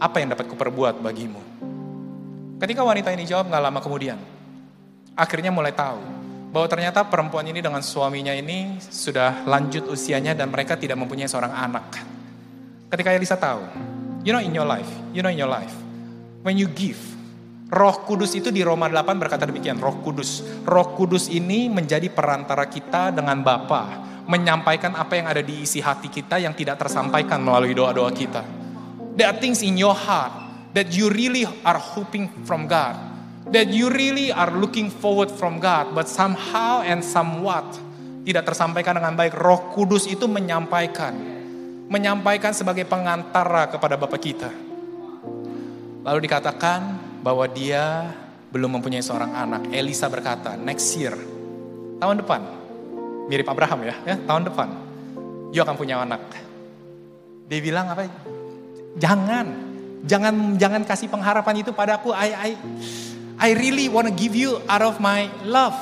Apa 0.00 0.24
yang 0.24 0.32
dapat 0.32 0.48
kuperbuat 0.48 1.04
bagimu? 1.04 1.40
Ketika 2.56 2.80
wanita 2.80 3.12
ini 3.12 3.28
jawab 3.28 3.52
nggak 3.52 3.62
lama 3.68 3.80
kemudian. 3.84 4.16
Akhirnya 5.12 5.52
mulai 5.52 5.76
tahu. 5.76 6.17
Bahwa 6.48 6.64
ternyata 6.64 7.04
perempuan 7.04 7.44
ini 7.44 7.60
dengan 7.60 7.84
suaminya 7.84 8.32
ini 8.32 8.80
sudah 8.80 9.44
lanjut 9.44 9.84
usianya 9.88 10.32
dan 10.32 10.48
mereka 10.48 10.80
tidak 10.80 10.96
mempunyai 10.96 11.28
seorang 11.28 11.52
anak. 11.52 12.00
Ketika 12.88 13.12
Elisa 13.12 13.36
tahu, 13.36 13.68
you 14.24 14.32
know 14.32 14.40
in 14.40 14.56
your 14.56 14.64
life, 14.64 14.88
you 15.12 15.20
know 15.20 15.28
in 15.28 15.36
your 15.36 15.50
life, 15.50 15.76
when 16.40 16.56
you 16.56 16.64
give, 16.72 16.96
Roh 17.68 18.00
Kudus 18.08 18.32
itu 18.32 18.48
di 18.48 18.64
Roma 18.64 18.88
8 18.88 19.20
berkata 19.20 19.44
demikian, 19.44 19.76
Roh 19.76 20.00
Kudus. 20.00 20.40
Roh 20.64 20.96
Kudus 20.96 21.28
ini 21.28 21.68
menjadi 21.68 22.08
perantara 22.08 22.64
kita 22.64 23.12
dengan 23.12 23.44
Bapa, 23.44 24.08
menyampaikan 24.24 24.96
apa 24.96 25.20
yang 25.20 25.28
ada 25.28 25.44
di 25.44 25.68
isi 25.68 25.84
hati 25.84 26.08
kita 26.08 26.40
yang 26.40 26.56
tidak 26.56 26.80
tersampaikan 26.80 27.44
melalui 27.44 27.76
doa-doa 27.76 28.08
kita. 28.08 28.40
There 29.20 29.28
are 29.28 29.36
things 29.36 29.60
in 29.60 29.76
your 29.76 29.92
heart 29.92 30.32
that 30.72 30.96
you 30.96 31.12
really 31.12 31.44
are 31.44 31.76
hoping 31.76 32.32
from 32.48 32.64
God, 32.64 32.96
that 33.52 33.72
you 33.72 33.88
really 33.88 34.28
are 34.28 34.52
looking 34.52 34.92
forward 34.92 35.32
from 35.32 35.60
God, 35.60 35.96
but 35.96 36.08
somehow 36.08 36.84
and 36.84 37.00
somewhat 37.00 37.64
tidak 38.28 38.44
tersampaikan 38.44 39.00
dengan 39.00 39.16
baik. 39.16 39.32
Roh 39.36 39.72
Kudus 39.72 40.04
itu 40.04 40.28
menyampaikan, 40.28 41.16
menyampaikan 41.88 42.52
sebagai 42.52 42.84
pengantara 42.84 43.72
kepada 43.72 43.96
Bapak 43.96 44.20
kita. 44.20 44.50
Lalu 46.04 46.18
dikatakan 46.28 46.80
bahwa 47.24 47.44
dia 47.48 48.12
belum 48.48 48.80
mempunyai 48.80 49.04
seorang 49.04 49.32
anak. 49.32 49.68
Elisa 49.72 50.08
berkata, 50.08 50.56
next 50.56 50.92
year, 50.96 51.16
tahun 52.00 52.24
depan, 52.24 52.40
mirip 53.28 53.48
Abraham 53.48 53.84
ya, 53.84 53.94
ya 54.04 54.16
tahun 54.24 54.48
depan, 54.48 54.68
you 55.52 55.60
akan 55.60 55.76
punya 55.76 56.00
anak. 56.00 56.20
Dia 57.48 57.60
bilang 57.64 57.88
apa? 57.88 58.08
Jangan, 59.00 59.46
jangan, 60.04 60.56
jangan 60.60 60.82
kasih 60.84 61.08
pengharapan 61.08 61.64
itu 61.64 61.72
padaku. 61.72 62.12
I, 62.12 62.28
I, 62.32 62.50
I 63.38 63.54
really 63.54 63.86
want 63.86 64.10
to 64.10 64.14
give 64.14 64.34
you 64.34 64.58
out 64.66 64.82
of 64.82 64.98
my 64.98 65.30
love. 65.46 65.78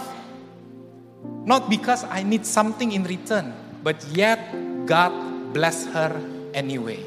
Not 1.48 1.72
because 1.72 2.04
I 2.12 2.20
need 2.20 2.44
something 2.44 2.92
in 2.92 3.08
return, 3.08 3.56
but 3.80 3.96
yet 4.12 4.52
God 4.84 5.10
bless 5.56 5.88
her 5.96 6.12
anyway. 6.52 7.00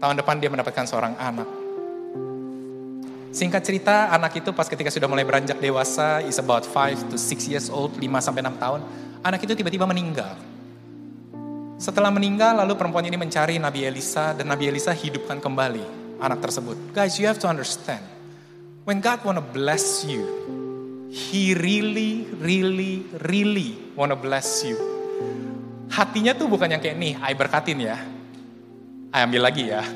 Tahun 0.00 0.16
depan 0.16 0.40
dia 0.40 0.48
mendapatkan 0.48 0.88
seorang 0.88 1.12
anak. 1.20 1.48
Singkat 3.36 3.62
cerita, 3.68 4.08
anak 4.16 4.40
itu 4.40 4.48
pas 4.56 4.64
ketika 4.64 4.88
sudah 4.88 5.12
mulai 5.12 5.28
beranjak 5.28 5.60
dewasa, 5.60 6.24
is 6.24 6.40
about 6.40 6.64
5 6.64 7.12
to 7.12 7.20
6 7.20 7.52
years 7.52 7.68
old, 7.68 7.92
5 8.00 8.00
sampai 8.24 8.40
6 8.40 8.56
tahun, 8.56 8.80
anak 9.20 9.44
itu 9.44 9.52
tiba-tiba 9.52 9.84
meninggal. 9.84 10.40
Setelah 11.76 12.08
meninggal, 12.08 12.64
lalu 12.64 12.80
perempuan 12.80 13.04
ini 13.04 13.20
mencari 13.20 13.60
Nabi 13.60 13.84
Elisa, 13.84 14.32
dan 14.32 14.48
Nabi 14.48 14.72
Elisa 14.72 14.96
hidupkan 14.96 15.36
kembali 15.36 16.16
anak 16.16 16.40
tersebut. 16.40 16.96
Guys, 16.96 17.20
you 17.20 17.28
have 17.28 17.36
to 17.36 17.44
understand, 17.44 18.00
when 18.86 19.02
God 19.02 19.26
wanna 19.26 19.42
bless 19.42 20.06
you, 20.06 20.24
He 21.16 21.54
really, 21.56 22.26
really, 22.42 23.06
really 23.24 23.78
wanna 23.94 24.18
bless 24.18 24.66
you. 24.66 24.76
Hatinya 25.88 26.34
tuh 26.34 26.50
bukan 26.50 26.76
yang 26.76 26.82
kayak 26.82 26.98
nih, 26.98 27.14
I 27.22 27.32
berkatin 27.32 27.78
ya, 27.78 27.96
I 29.14 29.24
ambil 29.24 29.46
lagi 29.46 29.70
ya, 29.70 29.86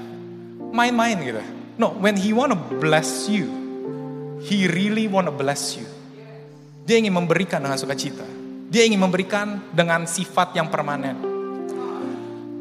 main-main 0.70 1.18
gitu. 1.20 1.42
No, 1.76 1.92
when 1.98 2.14
he 2.16 2.30
wanna 2.32 2.56
bless 2.56 3.28
you, 3.28 3.50
he 4.46 4.70
really 4.70 5.10
wanna 5.10 5.34
bless 5.34 5.76
you. 5.76 5.84
Dia 6.86 6.96
ingin 7.02 7.12
memberikan 7.12 7.60
dengan 7.60 7.76
sukacita. 7.76 8.24
Dia 8.70 8.86
ingin 8.86 9.02
memberikan 9.02 9.60
dengan 9.74 10.06
sifat 10.06 10.54
yang 10.54 10.70
permanen. 10.70 11.18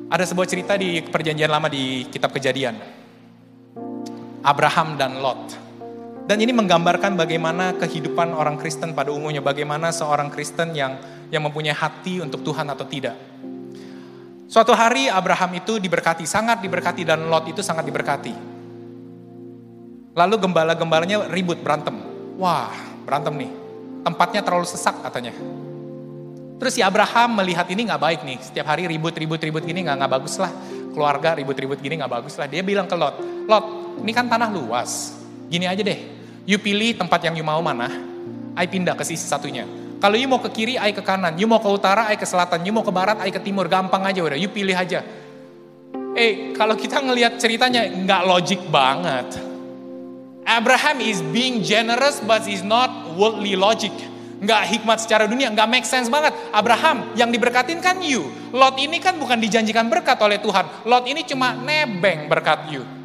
Ada 0.10 0.26
sebuah 0.26 0.50
cerita 0.50 0.74
di 0.74 1.06
perjanjian 1.06 1.48
lama 1.48 1.70
di 1.70 2.10
kitab 2.10 2.34
kejadian. 2.34 2.76
Abraham 4.42 4.98
dan 4.98 5.22
Lot. 5.22 5.69
Dan 6.30 6.46
ini 6.46 6.54
menggambarkan 6.54 7.18
bagaimana 7.18 7.74
kehidupan 7.74 8.38
orang 8.38 8.54
Kristen 8.62 8.94
pada 8.94 9.10
umumnya. 9.10 9.42
Bagaimana 9.42 9.90
seorang 9.90 10.30
Kristen 10.30 10.78
yang 10.78 11.02
yang 11.34 11.42
mempunyai 11.42 11.74
hati 11.74 12.22
untuk 12.22 12.46
Tuhan 12.46 12.70
atau 12.70 12.86
tidak. 12.86 13.18
Suatu 14.46 14.78
hari 14.78 15.10
Abraham 15.10 15.58
itu 15.58 15.82
diberkati, 15.82 16.30
sangat 16.30 16.62
diberkati 16.62 17.02
dan 17.02 17.26
Lot 17.34 17.50
itu 17.50 17.66
sangat 17.66 17.82
diberkati. 17.82 18.34
Lalu 20.14 20.36
gembala-gembalanya 20.38 21.34
ribut 21.34 21.66
berantem. 21.66 21.98
Wah, 22.38 22.78
berantem 23.10 23.34
nih. 23.34 23.52
Tempatnya 24.06 24.46
terlalu 24.46 24.70
sesak 24.70 25.02
katanya. 25.02 25.34
Terus 26.62 26.78
si 26.78 26.86
Abraham 26.86 27.42
melihat 27.42 27.66
ini 27.74 27.90
nggak 27.90 28.02
baik 28.06 28.22
nih. 28.22 28.38
Setiap 28.38 28.70
hari 28.70 28.86
ribut-ribut-ribut 28.86 29.66
gini 29.66 29.82
nggak 29.82 29.98
nggak 29.98 30.12
bagus 30.22 30.38
lah. 30.38 30.54
Keluarga 30.94 31.34
ribut-ribut 31.34 31.82
gini 31.82 31.98
nggak 31.98 32.22
bagus 32.22 32.38
lah. 32.38 32.46
Dia 32.46 32.62
bilang 32.62 32.86
ke 32.86 32.94
Lot, 32.94 33.18
Lot, 33.50 33.66
ini 34.06 34.14
kan 34.14 34.30
tanah 34.30 34.54
luas. 34.54 35.18
Gini 35.50 35.66
aja 35.66 35.82
deh. 35.82 36.19
You 36.50 36.58
pilih 36.58 36.98
tempat 36.98 37.22
yang 37.22 37.38
you 37.38 37.46
mau 37.46 37.62
mana. 37.62 37.86
I 38.58 38.66
pindah 38.66 38.98
ke 38.98 39.06
sisi 39.06 39.22
satunya. 39.22 39.70
Kalau 40.02 40.18
you 40.18 40.26
mau 40.26 40.42
ke 40.42 40.50
kiri, 40.50 40.82
I 40.82 40.90
ke 40.98 41.06
kanan. 41.06 41.38
You 41.38 41.46
mau 41.46 41.62
ke 41.62 41.70
utara, 41.70 42.10
I 42.10 42.18
ke 42.18 42.26
selatan. 42.26 42.66
You 42.66 42.74
mau 42.74 42.82
ke 42.82 42.90
barat, 42.90 43.22
I 43.22 43.30
ke 43.30 43.38
timur. 43.38 43.70
Gampang 43.70 44.02
aja 44.02 44.18
udah. 44.18 44.34
You 44.34 44.50
pilih 44.50 44.74
aja. 44.74 45.06
Eh, 46.18 46.58
kalau 46.58 46.74
kita 46.74 47.06
ngelihat 47.06 47.38
ceritanya 47.38 47.86
nggak 47.86 48.22
logik 48.26 48.66
banget. 48.74 49.30
Abraham 50.42 51.06
is 51.06 51.22
being 51.30 51.62
generous 51.62 52.18
but 52.26 52.42
is 52.50 52.66
not 52.66 52.90
worldly 53.14 53.54
logic. 53.54 53.94
Nggak 54.42 54.74
hikmat 54.74 55.06
secara 55.06 55.30
dunia, 55.30 55.54
nggak 55.54 55.70
make 55.70 55.86
sense 55.86 56.10
banget. 56.10 56.34
Abraham 56.50 57.14
yang 57.14 57.30
diberkatin 57.30 57.78
kan 57.78 58.02
you. 58.02 58.26
Lot 58.50 58.82
ini 58.82 58.98
kan 58.98 59.22
bukan 59.22 59.38
dijanjikan 59.38 59.86
berkat 59.86 60.18
oleh 60.18 60.42
Tuhan. 60.42 60.66
Lot 60.90 61.06
ini 61.06 61.22
cuma 61.30 61.54
nebeng 61.54 62.26
berkat 62.26 62.74
you. 62.74 62.99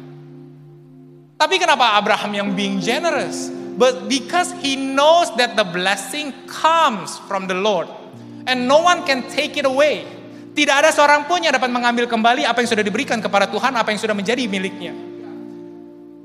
Tapi 1.35 1.59
kenapa 1.59 1.99
Abraham 1.99 2.31
yang 2.31 2.49
being 2.55 2.79
generous? 2.79 3.51
But 3.75 4.07
because 4.07 4.55
he 4.63 4.79
knows 4.79 5.27
that 5.35 5.59
the 5.59 5.67
blessing 5.67 6.31
comes 6.47 7.19
from 7.27 7.51
the 7.51 7.57
Lord. 7.59 7.91
And 8.47 8.71
no 8.71 8.79
one 8.79 9.03
can 9.03 9.27
take 9.27 9.59
it 9.59 9.67
away. 9.67 10.07
Tidak 10.55 10.71
ada 10.71 10.87
seorang 10.95 11.27
pun 11.27 11.43
yang 11.43 11.51
dapat 11.51 11.67
mengambil 11.67 12.07
kembali 12.07 12.47
apa 12.47 12.63
yang 12.63 12.69
sudah 12.71 12.85
diberikan 12.85 13.19
kepada 13.19 13.51
Tuhan, 13.51 13.75
apa 13.75 13.91
yang 13.91 13.99
sudah 13.99 14.15
menjadi 14.15 14.47
miliknya. 14.47 14.95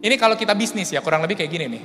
Ini 0.01 0.15
kalau 0.15 0.39
kita 0.39 0.55
bisnis 0.55 0.95
ya 0.95 1.03
kurang 1.03 1.27
lebih 1.27 1.43
kayak 1.43 1.51
gini 1.51 1.67
nih. 1.67 1.83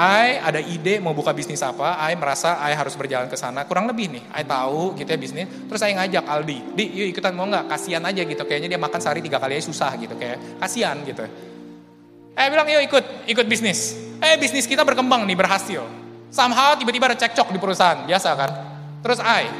I 0.00 0.40
ada 0.42 0.58
ide 0.58 0.98
mau 0.98 1.14
buka 1.14 1.30
bisnis 1.30 1.62
apa, 1.62 2.00
I 2.02 2.18
merasa 2.18 2.58
I 2.58 2.74
harus 2.74 2.98
berjalan 2.98 3.30
ke 3.30 3.38
sana. 3.38 3.62
Kurang 3.68 3.86
lebih 3.86 4.10
nih, 4.10 4.22
I 4.34 4.42
tahu 4.42 4.98
gitu 4.98 5.06
ya 5.06 5.18
bisnis. 5.20 5.46
Terus 5.68 5.78
saya 5.78 5.94
ngajak 5.94 6.24
Aldi, 6.24 6.58
di 6.74 6.84
yuk 6.90 7.14
ikutan 7.14 7.36
mau 7.36 7.46
nggak? 7.46 7.70
Kasihan 7.70 8.02
aja 8.02 8.22
gitu, 8.24 8.42
kayaknya 8.48 8.74
dia 8.74 8.80
makan 8.80 8.98
sehari 8.98 9.20
tiga 9.22 9.38
kali 9.38 9.60
aja 9.60 9.64
susah 9.68 9.92
gitu, 10.00 10.16
kayak 10.16 10.58
kasihan 10.58 10.96
gitu. 11.04 11.28
Eh 12.34 12.46
bilang 12.48 12.66
yuk 12.68 12.82
ikut, 12.86 13.04
ikut 13.26 13.46
bisnis. 13.46 13.98
Eh 14.20 14.36
bisnis 14.36 14.68
kita 14.68 14.84
berkembang 14.84 15.24
nih, 15.26 15.36
berhasil. 15.36 15.82
Somehow 16.30 16.78
tiba-tiba 16.78 17.10
ada 17.10 17.18
cekcok 17.18 17.50
di 17.50 17.58
perusahaan, 17.58 18.06
biasa 18.06 18.28
kan. 18.38 18.50
Terus 19.02 19.18
I, 19.18 19.50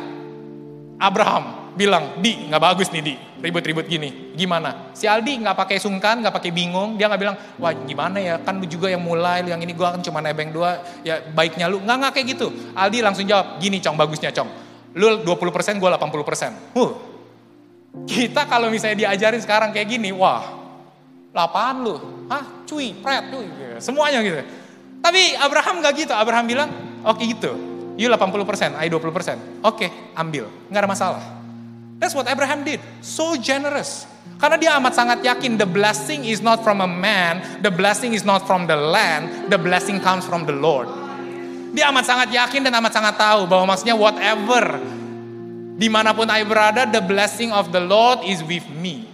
Abraham, 1.03 1.75
bilang, 1.75 2.21
Di, 2.23 2.47
nggak 2.47 2.63
bagus 2.63 2.93
nih 2.95 3.03
Di, 3.03 3.15
ribut-ribut 3.43 3.89
gini. 3.91 4.37
Gimana? 4.37 4.93
Si 4.95 5.09
Aldi 5.09 5.43
nggak 5.43 5.57
pakai 5.57 5.83
sungkan, 5.83 6.23
nggak 6.23 6.35
pakai 6.37 6.53
bingung, 6.55 6.95
dia 6.95 7.11
nggak 7.11 7.21
bilang, 7.21 7.37
wah 7.59 7.73
gimana 7.73 8.21
ya, 8.23 8.35
kan 8.39 8.61
lu 8.61 8.69
juga 8.69 8.87
yang 8.87 9.03
mulai, 9.03 9.43
yang 9.43 9.59
ini 9.59 9.73
gue 9.75 9.83
kan 9.83 9.99
cuma 10.05 10.23
nebeng 10.23 10.55
dua, 10.55 10.79
ya 11.03 11.25
baiknya 11.33 11.67
lu. 11.67 11.83
Nggak, 11.83 11.97
nggak 11.97 12.13
kayak 12.15 12.27
gitu. 12.37 12.47
Aldi 12.77 12.99
langsung 13.03 13.25
jawab, 13.27 13.59
gini 13.59 13.81
Cong, 13.81 13.97
bagusnya 13.97 14.31
Cong. 14.31 14.49
Lu 14.95 15.25
20%, 15.25 15.81
gue 15.81 15.89
80%. 15.89 16.77
Huh. 16.77 16.93
Kita 18.07 18.47
kalau 18.47 18.71
misalnya 18.71 19.09
diajarin 19.09 19.43
sekarang 19.43 19.75
kayak 19.75 19.89
gini, 19.91 20.15
wah, 20.15 20.60
lapaan 21.31 21.77
lu. 21.83 21.97
Hah, 22.31 22.65
cuy, 22.67 22.95
pret, 22.99 23.31
cuy. 23.31 23.47
Semuanya 23.83 24.23
gitu. 24.23 24.43
Tapi 25.01 25.35
Abraham 25.39 25.81
nggak 25.81 25.93
gitu. 25.97 26.13
Abraham 26.15 26.45
bilang, 26.47 26.69
oke 27.03 27.19
okay, 27.19 27.33
gitu. 27.33 27.53
You 28.01 28.09
80%, 28.09 28.81
I 28.81 28.89
20%. 28.89 28.97
Oke, 28.97 29.37
okay, 29.61 29.89
ambil. 30.17 30.49
Nggak 30.73 30.81
ada 30.87 30.89
masalah. 30.89 31.23
That's 32.01 32.17
what 32.17 32.25
Abraham 32.33 32.65
did. 32.65 32.81
So 33.05 33.37
generous. 33.37 34.09
Karena 34.41 34.57
dia 34.57 34.73
amat 34.81 34.97
sangat 34.97 35.21
yakin 35.21 35.61
the 35.61 35.69
blessing 35.69 36.25
is 36.25 36.41
not 36.41 36.65
from 36.65 36.81
a 36.81 36.89
man, 36.89 37.61
the 37.61 37.69
blessing 37.69 38.17
is 38.17 38.25
not 38.25 38.49
from 38.49 38.65
the 38.65 38.77
land, 38.77 39.53
the 39.53 39.61
blessing 39.61 40.01
comes 40.01 40.25
from 40.25 40.49
the 40.49 40.57
Lord. 40.57 40.89
Dia 41.77 41.93
amat 41.93 42.09
sangat 42.09 42.29
yakin 42.33 42.65
dan 42.65 42.73
amat 42.81 42.97
sangat 42.97 43.21
tahu 43.21 43.45
bahwa 43.45 43.77
maksudnya 43.77 43.93
whatever 43.93 44.81
di 45.77 45.93
mana 45.93 46.17
pun 46.17 46.25
I 46.33 46.41
berada, 46.41 46.89
the 46.89 47.05
blessing 47.05 47.53
of 47.53 47.69
the 47.69 47.85
Lord 47.85 48.25
is 48.25 48.41
with 48.41 48.65
me. 48.81 49.05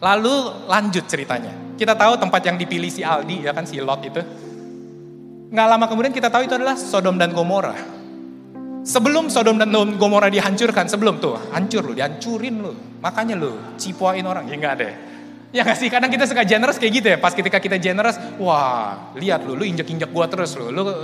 Lalu 0.00 0.64
lanjut 0.64 1.04
ceritanya. 1.04 1.76
Kita 1.76 1.92
tahu 1.96 2.16
tempat 2.16 2.40
yang 2.44 2.56
dipilih 2.56 2.88
si 2.88 3.04
Aldi, 3.04 3.44
ya 3.44 3.52
kan 3.52 3.68
si 3.68 3.80
Lot 3.80 4.00
itu. 4.04 4.20
Nggak 5.52 5.66
lama 5.66 5.84
kemudian 5.88 6.12
kita 6.12 6.32
tahu 6.32 6.48
itu 6.48 6.56
adalah 6.56 6.76
Sodom 6.76 7.20
dan 7.20 7.36
Gomora. 7.36 7.76
Sebelum 8.80 9.28
Sodom 9.28 9.60
dan 9.60 9.68
Gomora 10.00 10.32
dihancurkan, 10.32 10.88
sebelum 10.88 11.20
tuh, 11.20 11.36
hancur 11.52 11.84
lu, 11.84 11.92
dihancurin 11.92 12.56
lu. 12.64 12.72
Makanya 13.04 13.36
lu, 13.36 13.76
cipuain 13.76 14.24
orang, 14.24 14.48
ya 14.48 14.56
nggak 14.56 14.74
ada. 14.80 14.88
Ya 15.50 15.66
nggak 15.66 15.76
sih, 15.76 15.90
kadang 15.92 16.08
kita 16.08 16.24
suka 16.24 16.46
generous 16.46 16.80
kayak 16.80 16.92
gitu 16.96 17.06
ya. 17.12 17.18
Pas 17.20 17.34
ketika 17.36 17.60
kita 17.60 17.76
generous, 17.76 18.16
wah 18.40 19.12
lihat 19.18 19.44
lu, 19.44 19.58
lu 19.58 19.68
injek-injek 19.68 20.08
gua 20.14 20.30
terus 20.30 20.56
lu. 20.56 20.72
Lu, 20.72 20.80
uh, 20.86 20.96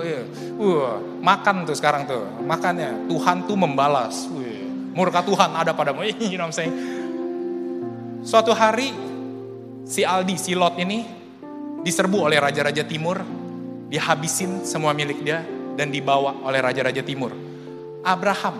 makan 1.20 1.68
tuh 1.68 1.76
sekarang 1.76 2.08
tuh, 2.08 2.24
makannya. 2.46 3.10
Tuhan 3.12 3.44
tuh 3.44 3.58
membalas. 3.58 4.24
Wih, 4.32 4.70
murka 4.96 5.20
Tuhan 5.20 5.52
ada 5.52 5.76
padamu, 5.76 6.06
you 6.06 6.40
know 6.40 6.48
what 6.48 6.54
I'm 6.54 6.56
saying. 6.56 6.95
Suatu 8.26 8.50
hari, 8.50 8.90
si 9.86 10.02
Aldi, 10.02 10.34
si 10.34 10.58
Lot 10.58 10.74
ini, 10.82 11.06
diserbu 11.86 12.26
oleh 12.26 12.42
Raja-Raja 12.42 12.82
Timur, 12.82 13.22
dihabisin 13.86 14.66
semua 14.66 14.90
milik 14.90 15.22
dia, 15.22 15.46
dan 15.78 15.94
dibawa 15.94 16.42
oleh 16.42 16.58
Raja-Raja 16.58 17.06
Timur 17.06 17.30
Abraham 18.06 18.56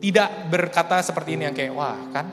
tidak 0.00 0.28
berkata 0.48 1.04
seperti 1.04 1.36
ini 1.36 1.44
yang 1.44 1.52
kayak, 1.52 1.72
wah 1.76 1.96
kan, 2.12 2.26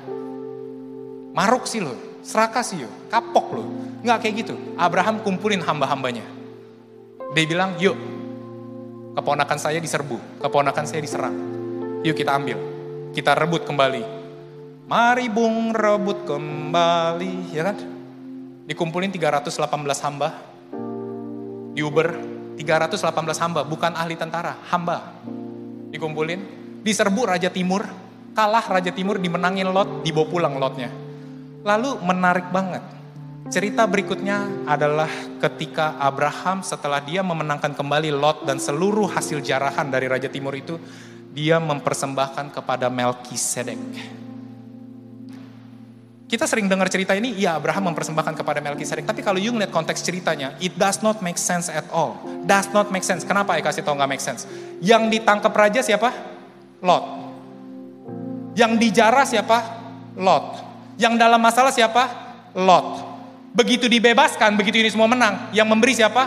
maruk 1.36 1.68
sih 1.68 1.84
lo, 1.84 1.92
serakah 2.24 2.64
sih 2.64 2.84
yo, 2.84 2.90
kapok 3.12 3.48
lo. 3.52 3.64
Nggak 4.06 4.18
kayak 4.24 4.36
gitu. 4.46 4.56
Abraham 4.80 5.20
kumpulin 5.26 5.60
hamba-hambanya. 5.60 6.24
Dia 7.36 7.44
bilang, 7.44 7.76
yuk, 7.82 7.98
keponakan 9.18 9.60
saya 9.60 9.82
diserbu, 9.84 10.40
keponakan 10.40 10.86
saya 10.88 11.04
diserang. 11.04 11.36
Yuk 12.06 12.16
kita 12.16 12.38
ambil, 12.38 12.60
kita 13.12 13.36
rebut 13.36 13.68
kembali. 13.68 14.25
Mari 14.86 15.34
bung 15.34 15.74
rebut 15.74 16.30
kembali, 16.30 17.50
ya 17.50 17.74
kan? 17.74 17.78
Dikumpulin 18.70 19.10
318 19.10 20.06
hamba, 20.06 20.30
di 21.74 21.82
Uber 21.82 22.14
318 22.58 23.02
hamba, 23.42 23.62
bukan 23.66 23.98
ahli 23.98 24.14
tentara, 24.14 24.54
hamba 24.70 25.26
dikumpulin, 25.90 26.40
diserbu 26.84 27.32
Raja 27.32 27.48
Timur, 27.48 27.88
kalah 28.36 28.62
Raja 28.68 28.92
Timur 28.92 29.16
dimenangin 29.18 29.72
Lot, 29.72 30.04
dibawa 30.04 30.28
pulang 30.28 30.54
Lotnya. 30.60 30.92
Lalu 31.66 31.98
menarik 32.04 32.52
banget, 32.52 32.84
cerita 33.50 33.88
berikutnya 33.88 34.70
adalah 34.70 35.10
ketika 35.40 35.98
Abraham 35.98 36.62
setelah 36.62 37.02
dia 37.02 37.24
memenangkan 37.24 37.74
kembali 37.74 38.14
Lot 38.14 38.46
dan 38.46 38.62
seluruh 38.62 39.10
hasil 39.10 39.42
jarahan 39.42 39.90
dari 39.90 40.06
Raja 40.06 40.30
Timur 40.30 40.54
itu, 40.54 40.78
dia 41.34 41.58
mempersembahkan 41.58 42.54
kepada 42.54 42.92
Melkisedek. 42.92 44.25
Kita 46.26 46.50
sering 46.50 46.66
dengar 46.66 46.90
cerita 46.90 47.14
ini, 47.14 47.38
iya 47.38 47.54
Abraham 47.54 47.94
mempersembahkan 47.94 48.34
kepada 48.42 48.58
Melkisedek. 48.58 49.06
Tapi 49.06 49.22
kalau 49.22 49.38
you 49.38 49.54
ngeliat 49.54 49.70
konteks 49.70 50.02
ceritanya, 50.02 50.58
it 50.58 50.74
does 50.74 51.06
not 51.06 51.22
make 51.22 51.38
sense 51.38 51.70
at 51.70 51.86
all. 51.94 52.18
Does 52.50 52.66
not 52.74 52.90
make 52.90 53.06
sense. 53.06 53.22
Kenapa 53.22 53.54
ya 53.54 53.62
kasih 53.62 53.86
tau 53.86 53.94
nggak 53.94 54.10
make 54.10 54.24
sense? 54.26 54.50
Yang 54.82 55.22
ditangkap 55.22 55.54
raja 55.54 55.86
siapa? 55.86 56.10
Lot. 56.82 57.06
Yang 58.58 58.72
dijarah 58.82 59.26
siapa? 59.30 59.58
Lot. 60.18 60.66
Yang 60.98 61.14
dalam 61.22 61.38
masalah 61.38 61.70
siapa? 61.70 62.04
Lot. 62.58 63.06
Begitu 63.54 63.86
dibebaskan, 63.86 64.58
begitu 64.58 64.82
ini 64.82 64.90
semua 64.90 65.06
menang, 65.06 65.54
yang 65.54 65.70
memberi 65.70 65.94
siapa? 65.94 66.26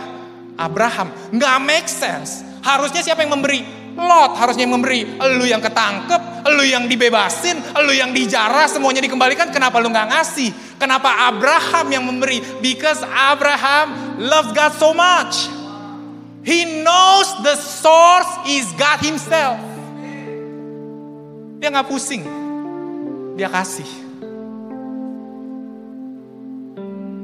Abraham. 0.55 1.11
Nggak 1.35 1.55
make 1.59 1.89
sense. 1.91 2.39
Harusnya 2.63 3.03
siapa 3.03 3.27
yang 3.27 3.35
memberi? 3.35 3.78
Lot 3.99 4.39
harusnya 4.39 4.63
memberi. 4.63 5.03
Lu 5.35 5.43
yang 5.43 5.59
ketangkep, 5.59 6.47
lu 6.55 6.63
yang 6.63 6.87
dibebasin, 6.87 7.59
lu 7.83 7.91
yang 7.91 8.15
dijarah, 8.15 8.71
semuanya 8.71 9.03
dikembalikan. 9.03 9.51
Kenapa 9.51 9.83
lu 9.83 9.91
nggak 9.91 10.07
ngasih? 10.15 10.79
Kenapa 10.79 11.27
Abraham 11.27 11.87
yang 11.91 12.03
memberi? 12.07 12.39
Because 12.63 13.03
Abraham 13.03 14.17
loves 14.23 14.55
God 14.55 14.71
so 14.79 14.95
much. 14.95 15.51
He 16.47 16.81
knows 16.81 17.27
the 17.43 17.59
source 17.59 18.31
is 18.47 18.71
God 18.79 19.03
himself. 19.03 19.59
Dia 21.59 21.67
nggak 21.67 21.91
pusing. 21.91 22.23
Dia 23.35 23.51
kasih. 23.51 23.87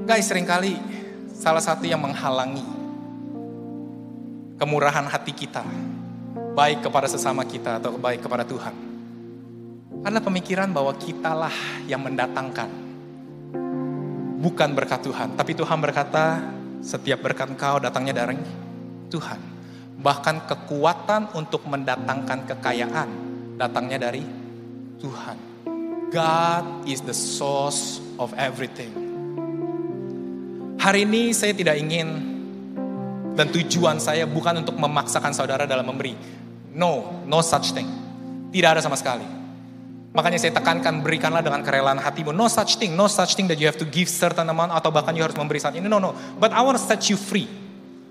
Guys, 0.05 0.27
sering 0.27 0.45
kali 0.45 0.75
salah 1.31 1.63
satu 1.63 1.87
yang 1.87 2.03
menghalangi 2.03 2.61
kemurahan 4.59 5.07
hati 5.07 5.31
kita 5.31 5.63
baik 6.55 6.87
kepada 6.87 7.11
sesama 7.11 7.43
kita 7.43 7.83
atau 7.83 7.99
baik 7.99 8.23
kepada 8.23 8.47
Tuhan. 8.47 8.71
Adalah 10.07 10.23
pemikiran 10.23 10.71
bahwa 10.71 10.95
kitalah 10.95 11.51
yang 11.83 11.99
mendatangkan. 11.99 12.71
Bukan 14.39 14.69
berkat 14.71 15.03
Tuhan, 15.03 15.35
tapi 15.35 15.51
Tuhan 15.51 15.83
berkata, 15.83 16.39
setiap 16.79 17.27
berkat 17.27 17.51
kau 17.59 17.81
datangnya 17.81 18.23
dari 18.23 18.39
Tuhan. 19.11 19.39
Bahkan 19.99 20.47
kekuatan 20.47 21.33
untuk 21.35 21.65
mendatangkan 21.67 22.45
kekayaan 22.47 23.09
datangnya 23.59 24.07
dari 24.07 24.23
Tuhan. 25.01 25.37
God 26.13 26.85
is 26.85 27.01
the 27.01 27.15
source 27.15 27.99
of 28.21 28.31
everything. 28.37 28.93
Hari 30.77 31.09
ini 31.09 31.33
saya 31.33 31.57
tidak 31.57 31.81
ingin 31.81 32.35
dan 33.35 33.51
tujuan 33.51 33.97
saya 33.99 34.23
bukan 34.23 34.63
untuk 34.63 34.77
memaksakan 34.79 35.33
saudara 35.35 35.65
dalam 35.65 35.89
memberi. 35.89 36.34
No, 36.75 37.23
no 37.23 37.39
such 37.39 37.71
thing. 37.71 37.87
Tidak 38.51 38.69
ada 38.75 38.83
sama 38.83 38.99
sekali. 38.99 39.23
Makanya 40.15 40.39
saya 40.39 40.55
tekankan 40.55 41.03
berikanlah 41.03 41.43
dengan 41.43 41.59
kerelaan 41.59 41.99
hatimu. 41.99 42.31
No 42.31 42.47
such 42.47 42.79
thing, 42.79 42.95
no 42.95 43.07
such 43.07 43.35
thing 43.35 43.47
that 43.51 43.59
you 43.59 43.67
have 43.67 43.79
to 43.79 43.87
give 43.87 44.07
certain 44.07 44.47
amount 44.47 44.71
atau 44.71 44.91
bahkan 44.91 45.11
you 45.11 45.23
harus 45.23 45.35
memberi 45.35 45.59
saat 45.59 45.75
ini. 45.75 45.87
No, 45.87 45.99
no. 45.99 46.15
But 46.39 46.55
I 46.55 46.63
want 46.63 46.79
to 46.79 46.83
set 46.83 47.07
you 47.11 47.19
free. 47.19 47.47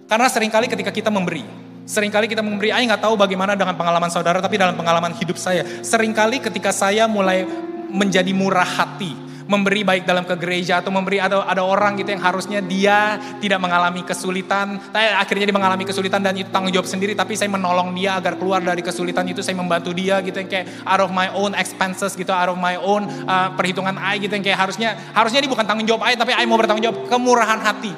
Karena 0.05 0.29
sering 0.29 0.53
kali 0.53 0.69
ketika 0.69 0.93
kita 0.93 1.09
memberi, 1.09 1.45
sering 1.89 2.13
kali 2.13 2.29
kita 2.29 2.45
memberi, 2.45 2.73
saya 2.73 2.85
nggak 2.93 3.03
tahu 3.09 3.17
bagaimana 3.17 3.57
dengan 3.57 3.73
pengalaman 3.73 4.13
saudara, 4.13 4.41
tapi 4.45 4.61
dalam 4.61 4.77
pengalaman 4.77 5.17
hidup 5.17 5.41
saya, 5.41 5.65
sering 5.81 6.13
kali 6.13 6.45
ketika 6.45 6.77
saya 6.77 7.09
mulai 7.09 7.49
menjadi 7.89 8.37
murah 8.37 8.69
hati, 8.69 9.17
memberi 9.45 9.85
baik 9.85 10.09
dalam 10.09 10.25
ke 10.25 10.35
gereja 10.41 10.81
atau 10.81 10.89
memberi 10.89 11.21
ada 11.21 11.45
ada 11.45 11.61
orang 11.61 12.01
gitu 12.01 12.17
yang 12.17 12.23
harusnya 12.25 12.65
dia 12.65 13.21
tidak 13.41 13.61
mengalami 13.61 14.01
kesulitan, 14.01 14.81
tapi 14.89 15.05
akhirnya 15.05 15.45
dia 15.53 15.57
mengalami 15.57 15.85
kesulitan 15.85 16.21
dan 16.25 16.35
itu 16.37 16.49
tanggung 16.49 16.73
jawab 16.73 16.89
sendiri 16.89 17.13
tapi 17.13 17.37
saya 17.37 17.53
menolong 17.53 17.93
dia 17.93 18.17
agar 18.17 18.41
keluar 18.41 18.65
dari 18.65 18.81
kesulitan 18.81 19.29
itu 19.29 19.45
saya 19.45 19.57
membantu 19.61 19.93
dia 19.93 20.21
gitu 20.25 20.41
yang 20.41 20.49
kayak 20.49 20.67
out 20.89 21.01
of 21.05 21.11
my 21.13 21.29
own 21.37 21.53
expenses 21.53 22.17
gitu, 22.17 22.33
out 22.33 22.49
of 22.49 22.59
my 22.59 22.81
own 22.81 23.05
uh, 23.29 23.53
perhitungan 23.53 24.01
I 24.01 24.17
gitu 24.17 24.33
yang 24.33 24.45
kayak 24.45 24.59
harusnya 24.59 24.97
harusnya 25.13 25.45
ini 25.45 25.49
bukan 25.53 25.65
tanggung 25.69 25.85
jawab 25.85 26.09
I 26.09 26.17
tapi 26.17 26.33
I 26.33 26.45
mau 26.49 26.57
bertanggung 26.57 26.85
jawab 26.85 26.99
kemurahan 27.13 27.61
hati. 27.61 27.93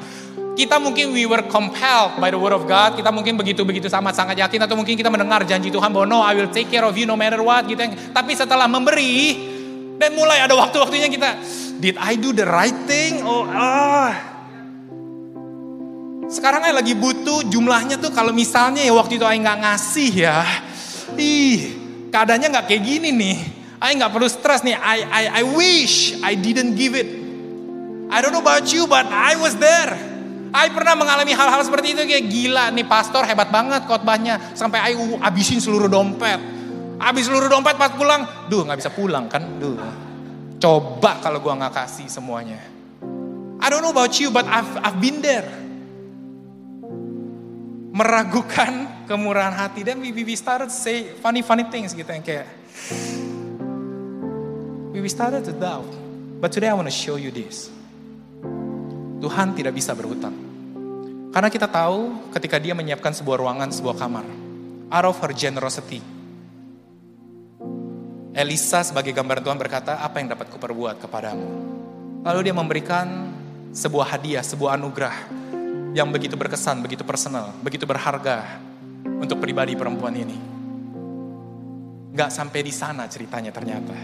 Kita 0.56 0.80
mungkin 0.80 1.12
we 1.12 1.28
were 1.28 1.44
compelled 1.52 2.16
by 2.16 2.32
the 2.32 2.40
word 2.40 2.56
of 2.56 2.64
God. 2.64 2.96
Kita 2.96 3.12
mungkin 3.12 3.36
begitu-begitu 3.36 3.92
sangat 3.92 4.16
sangat 4.16 4.40
yakin 4.40 4.64
atau 4.64 4.72
mungkin 4.72 4.96
kita 4.96 5.12
mendengar 5.12 5.44
janji 5.44 5.68
Tuhan 5.68 5.92
bahwa 5.92 6.08
no 6.08 6.24
I 6.24 6.32
will 6.32 6.48
take 6.48 6.72
care 6.72 6.80
of 6.80 6.96
you 6.96 7.04
no 7.04 7.12
matter 7.12 7.44
what 7.44 7.68
gitu. 7.68 7.84
Tapi 8.16 8.32
setelah 8.32 8.64
memberi 8.64 9.36
dan 9.96 10.10
mulai 10.12 10.44
ada 10.44 10.52
waktu-waktunya 10.56 11.08
kita, 11.08 11.40
did 11.80 11.96
I 11.96 12.16
do 12.20 12.32
the 12.36 12.44
right 12.44 12.76
thing? 12.84 13.24
Oh, 13.24 13.48
ah. 13.48 14.12
Sekarang 16.26 16.66
saya 16.66 16.74
lagi 16.74 16.92
butuh 16.92 17.46
jumlahnya 17.46 18.02
tuh 18.02 18.10
kalau 18.10 18.34
misalnya 18.34 18.82
ya 18.82 18.92
waktu 18.92 19.16
itu 19.16 19.24
saya 19.24 19.38
nggak 19.38 19.58
ngasih 19.62 20.12
ya, 20.26 20.38
ih 21.14 21.58
keadaannya 22.10 22.48
nggak 22.50 22.66
kayak 22.66 22.82
gini 22.82 23.10
nih. 23.14 23.38
I 23.78 23.94
nggak 23.94 24.10
perlu 24.10 24.26
stres 24.26 24.66
nih. 24.66 24.74
I, 24.74 24.98
I 25.06 25.22
I 25.38 25.42
wish 25.46 26.18
I 26.26 26.34
didn't 26.34 26.74
give 26.74 26.98
it. 26.98 27.06
I 28.10 28.18
don't 28.18 28.34
know 28.34 28.42
about 28.42 28.66
you, 28.74 28.90
but 28.90 29.06
I 29.06 29.38
was 29.38 29.54
there. 29.54 29.94
I 30.50 30.72
pernah 30.72 30.96
mengalami 30.96 31.36
hal-hal 31.36 31.60
seperti 31.62 31.92
itu 31.94 32.02
kayak 32.08 32.24
gila 32.26 32.64
nih 32.72 32.86
pastor 32.88 33.22
hebat 33.28 33.52
banget 33.52 33.84
khotbahnya 33.84 34.56
sampai 34.56 34.82
I 34.82 34.98
abisin 35.22 35.60
seluruh 35.62 35.86
dompet. 35.86 36.55
Habis 36.96 37.28
seluruh 37.28 37.52
dompet 37.52 37.76
pas 37.76 37.92
pulang, 37.92 38.48
duh 38.48 38.64
nggak 38.64 38.78
bisa 38.80 38.90
pulang 38.92 39.28
kan, 39.28 39.44
duh. 39.60 39.76
Coba 40.56 41.20
kalau 41.20 41.44
gua 41.44 41.56
nggak 41.60 41.74
kasih 41.76 42.08
semuanya. 42.08 42.56
I 43.60 43.66
don't 43.68 43.84
know 43.84 43.92
about 43.92 44.16
you, 44.20 44.32
but 44.32 44.44
I've, 44.48 44.68
I've 44.80 44.98
been 45.00 45.20
there. 45.20 45.48
Meragukan 47.92 48.88
kemurahan 49.10 49.52
hati. 49.52 49.84
Dan 49.84 50.00
we, 50.00 50.12
we 50.12 50.36
started 50.36 50.68
to 50.68 50.76
say 50.76 51.12
funny 51.20 51.40
funny 51.40 51.64
things 51.68 51.92
gitu 51.96 52.08
yang 52.08 52.24
kayak. 52.24 52.48
We 54.96 55.08
started 55.12 55.46
to 55.46 55.54
doubt. 55.54 55.86
But 56.40 56.52
today 56.52 56.68
I 56.68 56.76
want 56.76 56.88
to 56.88 56.94
show 56.94 57.16
you 57.16 57.30
this. 57.30 57.70
Tuhan 59.22 59.56
tidak 59.56 59.72
bisa 59.72 59.96
berhutang. 59.96 60.34
Karena 61.32 61.48
kita 61.52 61.68
tahu 61.68 62.32
ketika 62.32 62.56
dia 62.56 62.72
menyiapkan 62.72 63.12
sebuah 63.12 63.40
ruangan, 63.40 63.68
sebuah 63.72 63.96
kamar. 63.96 64.26
Out 64.88 65.06
of 65.06 65.16
her 65.20 65.32
generosity, 65.36 66.00
Elisa 68.36 68.84
sebagai 68.84 69.16
gambaran 69.16 69.40
Tuhan 69.40 69.56
berkata, 69.56 69.96
apa 70.04 70.20
yang 70.20 70.28
dapat 70.28 70.52
kuperbuat 70.52 71.00
kepadamu? 71.00 71.48
Lalu 72.20 72.40
dia 72.44 72.52
memberikan 72.52 73.32
sebuah 73.72 74.12
hadiah, 74.12 74.44
sebuah 74.44 74.76
anugerah 74.76 75.16
yang 75.96 76.12
begitu 76.12 76.36
berkesan, 76.36 76.84
begitu 76.84 77.00
personal, 77.00 77.56
begitu 77.64 77.88
berharga 77.88 78.60
untuk 79.16 79.40
pribadi 79.40 79.72
perempuan 79.72 80.12
ini. 80.12 80.36
Gak 82.12 82.28
sampai 82.28 82.60
di 82.60 82.72
sana 82.76 83.08
ceritanya 83.08 83.48
ternyata. 83.48 83.96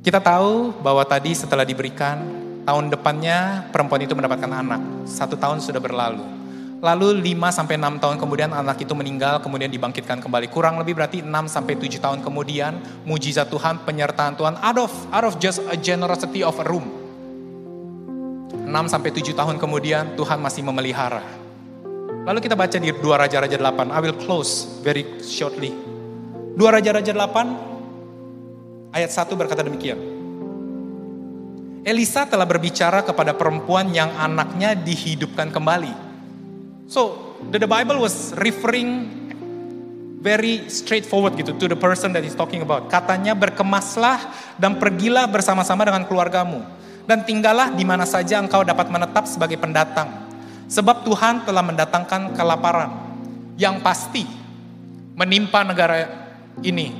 Kita 0.00 0.16
tahu 0.16 0.80
bahwa 0.80 1.04
tadi 1.04 1.36
setelah 1.36 1.68
diberikan, 1.68 2.40
Tahun 2.60 2.92
depannya 2.92 3.66
perempuan 3.72 4.04
itu 4.04 4.12
mendapatkan 4.12 4.46
anak. 4.46 5.08
Satu 5.08 5.34
tahun 5.34 5.64
sudah 5.64 5.80
berlalu. 5.80 6.39
Lalu 6.80 7.36
5 7.36 7.52
sampai 7.52 7.76
6 7.76 8.00
tahun 8.00 8.16
kemudian 8.16 8.56
anak 8.56 8.80
itu 8.80 8.96
meninggal, 8.96 9.44
kemudian 9.44 9.68
dibangkitkan 9.68 10.16
kembali. 10.16 10.48
Kurang 10.48 10.80
lebih 10.80 10.96
berarti 10.96 11.20
6 11.20 11.28
sampai 11.44 11.76
7 11.76 12.00
tahun 12.00 12.24
kemudian, 12.24 13.04
mujizat 13.04 13.52
Tuhan, 13.52 13.84
penyertaan 13.84 14.32
Tuhan 14.32 14.56
out 14.56 14.78
of 14.88 14.92
out 15.12 15.28
of 15.28 15.36
just 15.36 15.60
a 15.68 15.76
generosity 15.76 16.40
of 16.40 16.56
a 16.56 16.64
room. 16.64 16.88
6 18.64 18.72
sampai 18.88 19.12
7 19.12 19.36
tahun 19.36 19.60
kemudian 19.60 20.16
Tuhan 20.16 20.40
masih 20.40 20.64
memelihara. 20.64 21.20
Lalu 22.24 22.40
kita 22.40 22.56
baca 22.56 22.76
di 22.80 22.88
2 22.88 22.96
Raja-Raja 22.96 23.60
8. 23.60 23.92
I 23.92 24.00
will 24.00 24.16
close 24.16 24.80
very 24.80 25.04
shortly. 25.20 25.76
2 26.56 26.56
Raja-Raja 26.56 27.12
8 27.12 28.96
ayat 28.96 29.10
1 29.12 29.36
berkata 29.36 29.60
demikian. 29.60 30.00
Elisa 31.84 32.24
telah 32.24 32.48
berbicara 32.48 33.04
kepada 33.04 33.36
perempuan 33.36 33.92
yang 33.92 34.12
anaknya 34.16 34.72
dihidupkan 34.72 35.52
kembali. 35.52 36.09
So, 36.90 37.38
the, 37.54 37.62
the 37.62 37.70
Bible 37.70 38.02
was 38.02 38.34
referring 38.34 39.06
very 40.18 40.66
straightforward 40.66 41.38
gitu 41.38 41.54
to 41.54 41.70
the 41.70 41.78
person 41.78 42.10
that 42.18 42.26
is 42.26 42.34
talking 42.34 42.66
about. 42.66 42.90
Katanya 42.90 43.38
berkemaslah 43.38 44.18
dan 44.58 44.74
pergilah 44.74 45.30
bersama-sama 45.30 45.86
dengan 45.86 46.02
keluargamu 46.02 46.66
dan 47.06 47.22
tinggallah 47.22 47.70
di 47.78 47.86
mana 47.86 48.02
saja 48.02 48.42
engkau 48.42 48.66
dapat 48.66 48.90
menetap 48.90 49.22
sebagai 49.30 49.54
pendatang. 49.62 50.10
Sebab 50.66 51.06
Tuhan 51.06 51.46
telah 51.46 51.62
mendatangkan 51.62 52.34
kelaparan 52.34 52.90
yang 53.54 53.78
pasti 53.78 54.26
menimpa 55.14 55.62
negara 55.62 56.10
ini. 56.58 56.90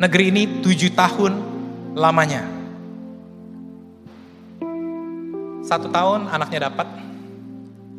Negeri 0.00 0.24
ini 0.32 0.64
tujuh 0.64 0.96
tahun 0.96 1.32
lamanya. 1.92 2.48
Satu 5.60 5.92
tahun 5.92 6.32
anaknya 6.32 6.72
dapat, 6.72 7.11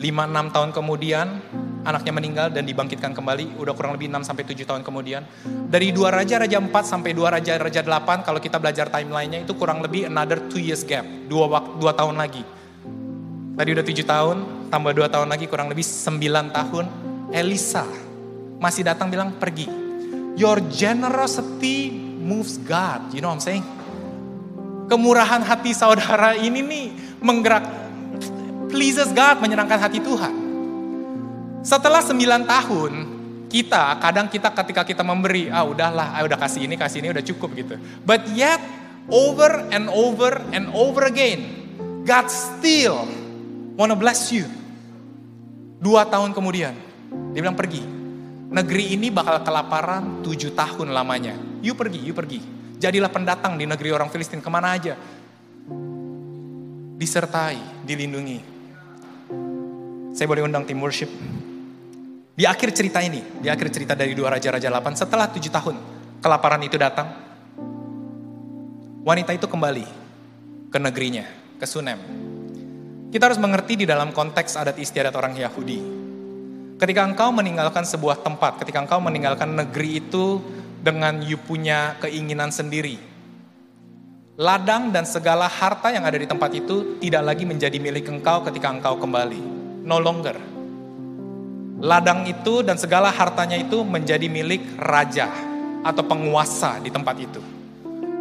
lima 0.04 0.28
enam 0.28 0.52
tahun 0.52 0.76
kemudian 0.76 1.40
anaknya 1.88 2.12
meninggal 2.16 2.48
dan 2.52 2.68
dibangkitkan 2.68 3.12
kembali, 3.16 3.60
udah 3.60 3.72
kurang 3.76 3.96
lebih 3.96 4.12
6 4.12 4.28
sampai 4.28 4.44
7 4.48 4.68
tahun 4.68 4.82
kemudian. 4.84 5.24
Dari 5.68 5.92
dua 5.92 6.12
raja 6.12 6.40
raja 6.40 6.60
4 6.60 6.72
sampai 6.84 7.12
dua 7.16 7.32
raja 7.32 7.60
raja 7.60 7.80
8 7.84 8.24
kalau 8.24 8.40
kita 8.40 8.60
belajar 8.60 8.88
timelinenya 8.88 9.48
itu 9.48 9.56
kurang 9.56 9.84
lebih 9.84 10.08
another 10.08 10.44
two 10.48 10.60
years 10.60 10.84
gap, 10.84 11.08
dua 11.28 11.48
waktu 11.48 11.80
dua 11.80 11.92
tahun 11.96 12.20
lagi. 12.20 12.44
Tadi 13.54 13.70
udah 13.70 13.86
7 13.86 14.04
tahun, 14.04 14.38
tambah 14.68 14.92
dua 14.92 15.08
tahun 15.08 15.28
lagi 15.32 15.46
kurang 15.48 15.72
lebih 15.72 15.86
9 15.86 16.52
tahun. 16.52 16.86
Elisa 17.32 17.88
masih 18.60 18.84
datang 18.84 19.08
bilang 19.08 19.36
pergi. 19.40 19.68
Your 20.34 20.60
generosity 20.68 21.94
moves 22.20 22.60
God, 22.60 23.14
you 23.14 23.22
know 23.22 23.30
what 23.30 23.40
I'm 23.40 23.46
saying? 23.46 23.66
Kemurahan 24.88 25.42
hati 25.48 25.72
saudara 25.72 26.36
ini 26.36 26.60
nih 26.60 26.86
menggerak 27.24 27.64
pleases 28.74 29.14
God, 29.14 29.38
menyenangkan 29.38 29.78
hati 29.78 30.02
Tuhan. 30.02 30.34
Setelah 31.62 32.02
sembilan 32.02 32.42
tahun, 32.50 32.92
kita 33.54 34.02
kadang 34.02 34.26
kita 34.28 34.50
ketika 34.50 34.82
kita 34.82 35.06
memberi, 35.06 35.54
ah 35.54 35.62
udahlah, 35.62 36.18
ah 36.18 36.26
udah 36.26 36.42
kasih 36.42 36.66
ini, 36.66 36.74
kasih 36.74 37.06
ini 37.06 37.14
udah 37.14 37.22
cukup 37.22 37.54
gitu. 37.54 37.78
But 38.02 38.26
yet 38.34 38.58
over 39.14 39.70
and 39.70 39.94
over 39.94 40.42
and 40.50 40.74
over 40.74 41.06
again, 41.06 41.70
God 42.02 42.34
still 42.34 43.06
wanna 43.78 43.94
bless 43.94 44.34
you. 44.34 44.50
Dua 45.78 46.10
tahun 46.10 46.34
kemudian, 46.34 46.74
dia 47.32 47.40
bilang 47.46 47.56
pergi. 47.56 47.86
Negeri 48.54 48.94
ini 48.98 49.10
bakal 49.14 49.42
kelaparan 49.46 50.26
tujuh 50.26 50.54
tahun 50.58 50.90
lamanya. 50.94 51.38
You 51.62 51.78
pergi, 51.78 52.02
you 52.02 52.14
pergi. 52.14 52.42
Jadilah 52.78 53.10
pendatang 53.10 53.56
di 53.56 53.66
negeri 53.66 53.90
orang 53.94 54.10
Filistin 54.12 54.44
ke 54.44 54.50
mana 54.50 54.78
aja. 54.78 54.94
Disertai, 57.00 57.82
dilindungi. 57.82 58.53
Saya 60.14 60.30
boleh 60.30 60.46
undang 60.46 60.62
tim 60.62 60.78
worship. 60.78 61.10
Di 62.38 62.46
akhir 62.46 62.70
cerita 62.70 63.02
ini, 63.02 63.22
di 63.42 63.50
akhir 63.50 63.74
cerita 63.74 63.98
dari 63.98 64.14
dua 64.14 64.30
Raja-Raja 64.38 64.70
8, 64.70 64.94
setelah 64.94 65.26
tujuh 65.26 65.50
tahun 65.50 65.76
kelaparan 66.22 66.62
itu 66.62 66.78
datang, 66.78 67.10
wanita 69.02 69.34
itu 69.34 69.50
kembali 69.50 69.86
ke 70.70 70.78
negerinya, 70.78 71.26
ke 71.58 71.66
Sunem. 71.66 71.98
Kita 73.10 73.26
harus 73.26 73.42
mengerti 73.42 73.82
di 73.82 73.86
dalam 73.90 74.14
konteks 74.14 74.54
adat 74.54 74.78
istiadat 74.78 75.18
orang 75.18 75.34
Yahudi. 75.34 75.82
Ketika 76.78 77.02
engkau 77.06 77.34
meninggalkan 77.34 77.82
sebuah 77.82 78.22
tempat, 78.22 78.62
ketika 78.62 78.86
engkau 78.86 79.02
meninggalkan 79.02 79.50
negeri 79.50 79.98
itu 79.98 80.42
dengan 80.82 81.26
you 81.26 81.42
punya 81.42 81.98
keinginan 82.02 82.54
sendiri, 82.54 83.02
ladang 84.38 84.94
dan 84.94 85.10
segala 85.10 85.50
harta 85.50 85.90
yang 85.90 86.06
ada 86.06 86.18
di 86.18 86.26
tempat 86.30 86.54
itu 86.54 87.02
tidak 87.02 87.34
lagi 87.34 87.46
menjadi 87.50 87.78
milik 87.82 88.10
engkau 88.10 88.46
ketika 88.46 88.70
engkau 88.70 88.98
kembali. 88.98 89.63
No 89.84 90.00
longer 90.00 90.54
ladang 91.84 92.24
itu 92.24 92.64
dan 92.64 92.80
segala 92.80 93.12
hartanya 93.12 93.60
itu 93.60 93.84
menjadi 93.84 94.32
milik 94.32 94.80
raja 94.80 95.28
atau 95.84 96.00
penguasa 96.08 96.80
di 96.80 96.88
tempat 96.88 97.16
itu. 97.20 97.44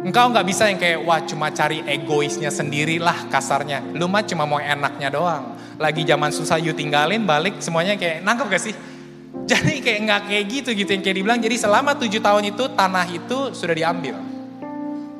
Engkau 0.03 0.35
nggak 0.35 0.43
bisa 0.43 0.67
yang 0.67 0.75
kayak 0.75 0.99
wah 1.07 1.23
cuma 1.23 1.47
cari 1.47 1.79
egoisnya 1.87 2.51
sendirilah 2.51 3.31
kasarnya. 3.31 3.79
Lu 3.95 4.11
mah 4.11 4.27
cuma 4.27 4.43
mau 4.43 4.59
enaknya 4.59 5.07
doang. 5.07 5.55
Lagi 5.79 6.03
zaman 6.03 6.35
susah 6.35 6.59
you 6.59 6.75
tinggalin 6.75 7.23
balik 7.23 7.63
semuanya 7.63 7.95
kayak 7.95 8.19
nangkep 8.19 8.47
gak 8.51 8.63
sih? 8.67 8.75
Jadi 9.49 9.79
kayak 9.79 9.99
nggak 10.03 10.21
kayak 10.27 10.45
gitu 10.51 10.69
gitu 10.75 10.89
yang 10.91 11.03
kayak 11.07 11.17
dibilang. 11.23 11.39
Jadi 11.39 11.55
selama 11.55 11.95
tujuh 11.95 12.19
tahun 12.19 12.51
itu 12.51 12.67
tanah 12.75 13.07
itu 13.15 13.55
sudah 13.55 13.71
diambil. 13.71 14.19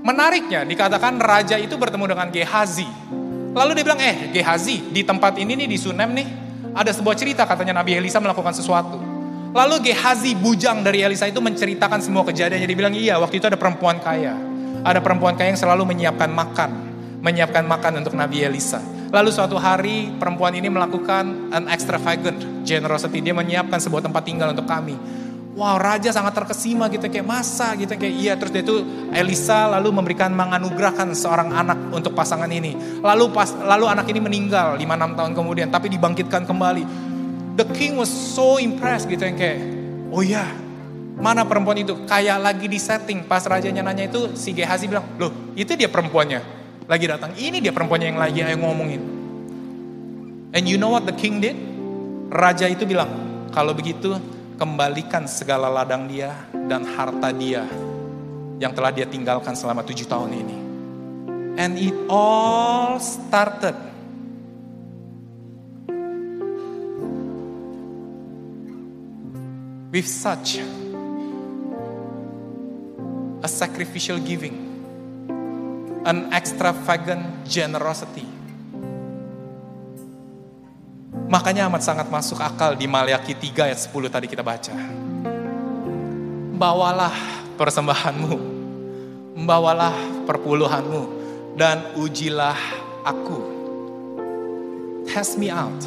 Menariknya 0.04 0.68
dikatakan 0.68 1.16
raja 1.16 1.56
itu 1.56 1.80
bertemu 1.80 2.12
dengan 2.12 2.28
Gehazi. 2.28 2.88
Lalu 3.54 3.72
dia 3.78 3.84
bilang 3.86 4.02
eh 4.02 4.34
Gehazi 4.34 4.90
di 4.90 5.06
tempat 5.06 5.38
ini 5.38 5.54
nih 5.54 5.68
di 5.70 5.78
Sunem 5.78 6.10
nih 6.10 6.28
ada 6.74 6.90
sebuah 6.90 7.14
cerita 7.14 7.46
katanya 7.46 7.86
Nabi 7.86 7.94
Elisa 7.94 8.18
melakukan 8.18 8.52
sesuatu. 8.52 8.98
Lalu 9.54 9.94
Gehazi 9.94 10.34
bujang 10.34 10.82
dari 10.82 11.06
Elisa 11.06 11.30
itu 11.30 11.38
menceritakan 11.38 12.02
semua 12.02 12.26
kejadiannya. 12.26 12.66
Dia 12.66 12.78
bilang 12.78 12.98
iya 12.98 13.22
waktu 13.22 13.38
itu 13.38 13.46
ada 13.46 13.58
perempuan 13.58 14.02
kaya. 14.02 14.34
Ada 14.82 14.98
perempuan 15.00 15.38
kaya 15.38 15.54
yang 15.54 15.62
selalu 15.62 15.86
menyiapkan 15.94 16.34
makan. 16.34 16.72
Menyiapkan 17.22 17.62
makan 17.70 18.02
untuk 18.02 18.18
Nabi 18.18 18.42
Elisa. 18.42 18.82
Lalu 19.14 19.30
suatu 19.30 19.62
hari 19.62 20.10
perempuan 20.18 20.58
ini 20.58 20.74
melakukan 20.74 21.54
an 21.54 21.70
extravagant 21.70 22.66
generosity. 22.66 23.22
Dia 23.22 23.38
menyiapkan 23.38 23.78
sebuah 23.78 24.02
tempat 24.10 24.26
tinggal 24.26 24.50
untuk 24.58 24.66
kami. 24.66 24.98
Wow 25.54 25.78
raja 25.78 26.10
sangat 26.10 26.34
terkesima 26.34 26.90
gitu 26.90 27.06
kayak 27.06 27.30
masa 27.30 27.78
gitu 27.78 27.94
kayak 27.94 28.14
iya 28.18 28.34
terus 28.34 28.50
dia 28.50 28.66
itu 28.66 28.82
Elisa 29.14 29.70
lalu 29.70 29.94
memberikan 29.94 30.34
menganugerahkan 30.34 31.14
seorang 31.14 31.54
anak 31.54 31.78
untuk 31.94 32.18
pasangan 32.18 32.50
ini. 32.50 32.74
Lalu 33.06 33.30
pas 33.30 33.54
lalu 33.54 33.86
anak 33.86 34.10
ini 34.10 34.18
meninggal 34.18 34.82
5-6 34.82 35.14
tahun 35.14 35.32
kemudian 35.38 35.68
tapi 35.70 35.94
dibangkitkan 35.94 36.50
kembali. 36.50 36.84
The 37.54 37.70
king 37.78 38.02
was 38.02 38.10
so 38.10 38.58
impressed 38.58 39.06
gitu 39.06 39.22
yang 39.22 39.38
kayak 39.38 39.62
oh 40.10 40.26
iya 40.26 40.50
mana 41.22 41.46
perempuan 41.46 41.78
itu 41.78 42.02
kayak 42.10 42.42
lagi 42.42 42.66
di 42.66 42.82
setting 42.82 43.30
pas 43.30 43.46
rajanya 43.46 43.86
nanya 43.86 44.10
itu 44.10 44.34
si 44.34 44.58
Gehazi 44.58 44.90
bilang 44.90 45.06
loh 45.22 45.54
itu 45.54 45.78
dia 45.78 45.86
perempuannya 45.86 46.42
lagi 46.90 47.06
datang 47.06 47.38
ini 47.38 47.62
dia 47.62 47.70
perempuannya 47.70 48.08
yang 48.10 48.18
lagi 48.18 48.42
ayo 48.42 48.58
ngomongin. 48.58 49.02
And 50.54 50.66
you 50.66 50.82
know 50.82 50.90
what 50.90 51.06
the 51.06 51.14
king 51.14 51.38
did? 51.42 51.58
Raja 52.34 52.66
itu 52.66 52.90
bilang 52.90 53.10
kalau 53.54 53.78
begitu 53.78 54.18
kembalikan 54.64 55.28
segala 55.28 55.68
ladang 55.68 56.08
dia 56.08 56.48
dan 56.56 56.88
harta 56.88 57.36
dia 57.36 57.68
yang 58.64 58.72
telah 58.72 58.96
dia 58.96 59.04
tinggalkan 59.04 59.60
selama 59.60 59.84
tujuh 59.84 60.08
tahun 60.08 60.32
ini. 60.40 60.58
And 61.60 61.76
it 61.76 61.92
all 62.08 62.96
started 63.04 63.76
with 69.92 70.08
such 70.08 70.64
a 73.44 73.50
sacrificial 73.52 74.24
giving, 74.24 74.56
an 76.08 76.32
extravagant 76.32 77.44
generosity. 77.44 78.33
Makanya 81.34 81.66
amat 81.66 81.82
sangat 81.82 82.08
masuk 82.14 82.38
akal 82.38 82.78
di 82.78 82.86
Maliaki 82.86 83.34
3 83.34 83.74
ayat 83.74 83.82
10 83.90 84.06
tadi 84.06 84.30
kita 84.30 84.46
baca. 84.46 84.70
Bawalah 86.54 87.18
persembahanmu, 87.58 88.38
bawalah 89.42 89.98
perpuluhanmu, 90.30 91.02
dan 91.58 91.98
ujilah 91.98 92.54
aku. 93.02 93.42
Test 95.10 95.42
me 95.42 95.50
out. 95.50 95.82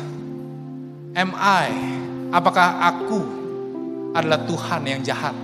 Am 1.15 1.31
I, 1.39 1.71
apakah 2.35 2.83
aku 2.83 3.23
adalah 4.19 4.43
Tuhan 4.51 4.83
yang 4.83 5.01
jahat, 5.07 5.39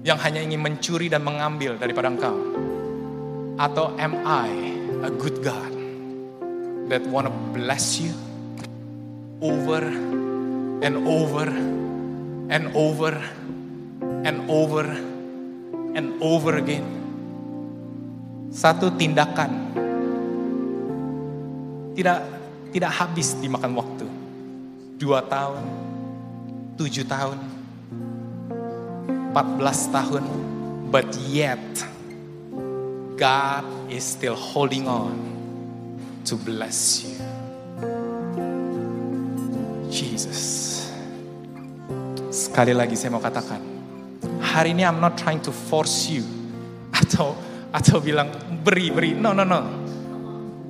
yang 0.00 0.16
hanya 0.16 0.40
ingin 0.40 0.64
mencuri 0.64 1.12
dan 1.12 1.20
mengambil 1.20 1.76
daripada 1.76 2.08
engkau? 2.08 2.40
Atau 3.60 3.92
am 4.00 4.16
I 4.24 4.48
a 5.04 5.12
good 5.12 5.44
God 5.44 5.76
that 6.88 7.04
wanna 7.04 7.28
bless 7.52 8.00
you? 8.00 8.29
Over 9.40 9.80
and 10.84 10.94
over 11.08 11.48
and 12.52 12.64
over 12.76 13.12
and 14.24 14.36
over 14.52 14.84
and 15.96 16.06
over 16.20 16.52
again. 16.60 16.84
Satu 18.52 18.92
tindakan 19.00 19.72
tidak 21.96 22.20
tidak 22.70 22.92
habis 22.92 23.32
dimakan 23.40 23.72
waktu. 23.80 24.06
Dua 25.00 25.24
tahun, 25.24 25.64
tujuh 26.76 27.08
tahun, 27.08 27.40
empat 29.32 29.46
belas 29.56 29.88
tahun, 29.88 30.24
but 30.92 31.08
yet 31.32 31.64
God 33.16 33.64
is 33.88 34.04
still 34.04 34.36
holding 34.36 34.84
on 34.84 35.16
to 36.28 36.36
bless 36.36 37.04
you. 37.04 37.16
Jesus. 39.90 40.40
Sekali 42.30 42.70
lagi 42.70 42.94
saya 42.94 43.10
mau 43.10 43.20
katakan, 43.20 43.58
hari 44.38 44.70
ini 44.70 44.86
I'm 44.86 45.02
not 45.02 45.18
trying 45.18 45.42
to 45.42 45.50
force 45.50 46.06
you 46.06 46.22
atau 46.94 47.34
atau 47.74 47.98
bilang 47.98 48.30
beri 48.62 48.94
beri. 48.94 49.10
No 49.18 49.34
no 49.34 49.42
no. 49.42 49.60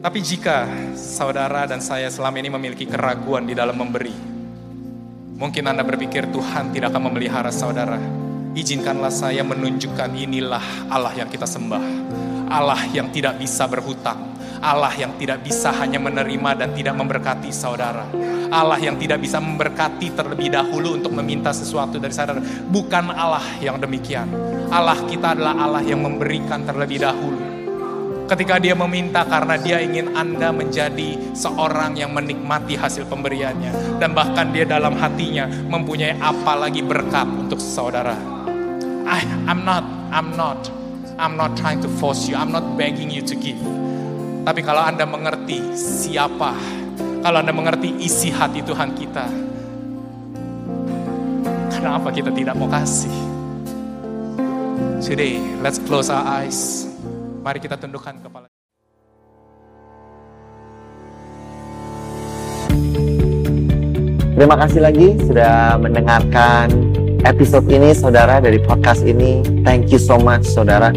Tapi 0.01 0.25
jika 0.25 0.65
saudara 0.97 1.69
dan 1.69 1.85
saya 1.85 2.09
selama 2.09 2.41
ini 2.41 2.49
memiliki 2.49 2.89
keraguan 2.89 3.45
di 3.45 3.53
dalam 3.53 3.77
memberi, 3.77 4.17
mungkin 5.37 5.69
Anda 5.69 5.85
berpikir 5.85 6.33
Tuhan 6.33 6.73
tidak 6.73 6.97
akan 6.97 7.13
memelihara 7.13 7.53
saudara. 7.53 8.01
Izinkanlah 8.57 9.13
saya 9.13 9.45
menunjukkan 9.45 10.11
inilah 10.17 10.89
Allah 10.89 11.13
yang 11.13 11.29
kita 11.29 11.45
sembah. 11.45 11.85
Allah 12.49 12.81
yang 12.91 13.13
tidak 13.13 13.37
bisa 13.37 13.69
berhutang. 13.69 14.30
Allah 14.61 14.93
yang 14.93 15.17
tidak 15.17 15.41
bisa 15.41 15.73
hanya 15.73 15.97
menerima 15.97 16.53
dan 16.53 16.77
tidak 16.77 16.93
memberkati 16.93 17.49
saudara. 17.49 18.05
Allah 18.53 18.77
yang 18.77 19.01
tidak 19.01 19.25
bisa 19.25 19.41
memberkati 19.41 20.13
terlebih 20.13 20.53
dahulu 20.53 21.01
untuk 21.01 21.17
meminta 21.17 21.49
sesuatu 21.49 21.97
dari 21.97 22.13
saudara. 22.13 22.45
Bukan 22.69 23.09
Allah 23.09 23.45
yang 23.65 23.81
demikian. 23.81 24.29
Allah 24.69 25.01
kita 25.09 25.33
adalah 25.33 25.57
Allah 25.57 25.81
yang 25.81 26.05
memberikan 26.05 26.61
terlebih 26.69 27.01
dahulu. 27.01 27.41
Ketika 28.29 28.63
dia 28.63 28.79
meminta 28.79 29.27
karena 29.27 29.59
dia 29.59 29.83
ingin 29.83 30.15
Anda 30.15 30.55
menjadi 30.55 31.35
seorang 31.35 31.99
yang 31.99 32.13
menikmati 32.13 32.77
hasil 32.77 33.09
pemberiannya. 33.09 33.97
Dan 33.97 34.13
bahkan 34.13 34.53
dia 34.53 34.69
dalam 34.69 34.93
hatinya 34.93 35.49
mempunyai 35.49 36.21
apa 36.21 36.69
lagi 36.69 36.85
berkat 36.85 37.27
untuk 37.27 37.59
saudara. 37.59 38.15
I, 39.09 39.25
I'm 39.49 39.65
not, 39.65 39.83
I'm 40.13 40.37
not, 40.37 40.69
I'm 41.19 41.35
not 41.35 41.57
trying 41.57 41.81
to 41.83 41.91
force 41.99 42.29
you. 42.31 42.37
I'm 42.37 42.53
not 42.55 42.79
begging 42.79 43.11
you 43.11 43.25
to 43.25 43.35
give. 43.35 43.59
Tapi 44.41 44.61
kalau 44.65 44.81
Anda 44.81 45.05
mengerti 45.05 45.77
siapa, 45.77 46.57
kalau 47.21 47.45
Anda 47.45 47.53
mengerti 47.53 47.93
isi 48.01 48.33
hati 48.33 48.65
Tuhan 48.65 48.97
kita, 48.97 49.27
kenapa 51.69 52.09
kita 52.09 52.33
tidak 52.33 52.57
mau 52.57 52.69
kasih? 52.73 53.13
Today, 55.05 55.41
let's 55.61 55.77
close 55.77 56.09
our 56.09 56.25
eyes. 56.25 56.89
Mari 57.45 57.61
kita 57.61 57.77
tundukkan 57.77 58.21
kepala. 58.21 58.49
Terima 64.41 64.57
kasih 64.57 64.81
lagi 64.81 65.21
sudah 65.21 65.77
mendengarkan 65.77 66.73
episode 67.29 67.69
ini 67.69 67.93
saudara 67.93 68.41
dari 68.41 68.57
podcast 68.57 69.05
ini. 69.05 69.45
Thank 69.69 69.93
you 69.93 70.01
so 70.01 70.17
much 70.17 70.49
saudara. 70.49 70.97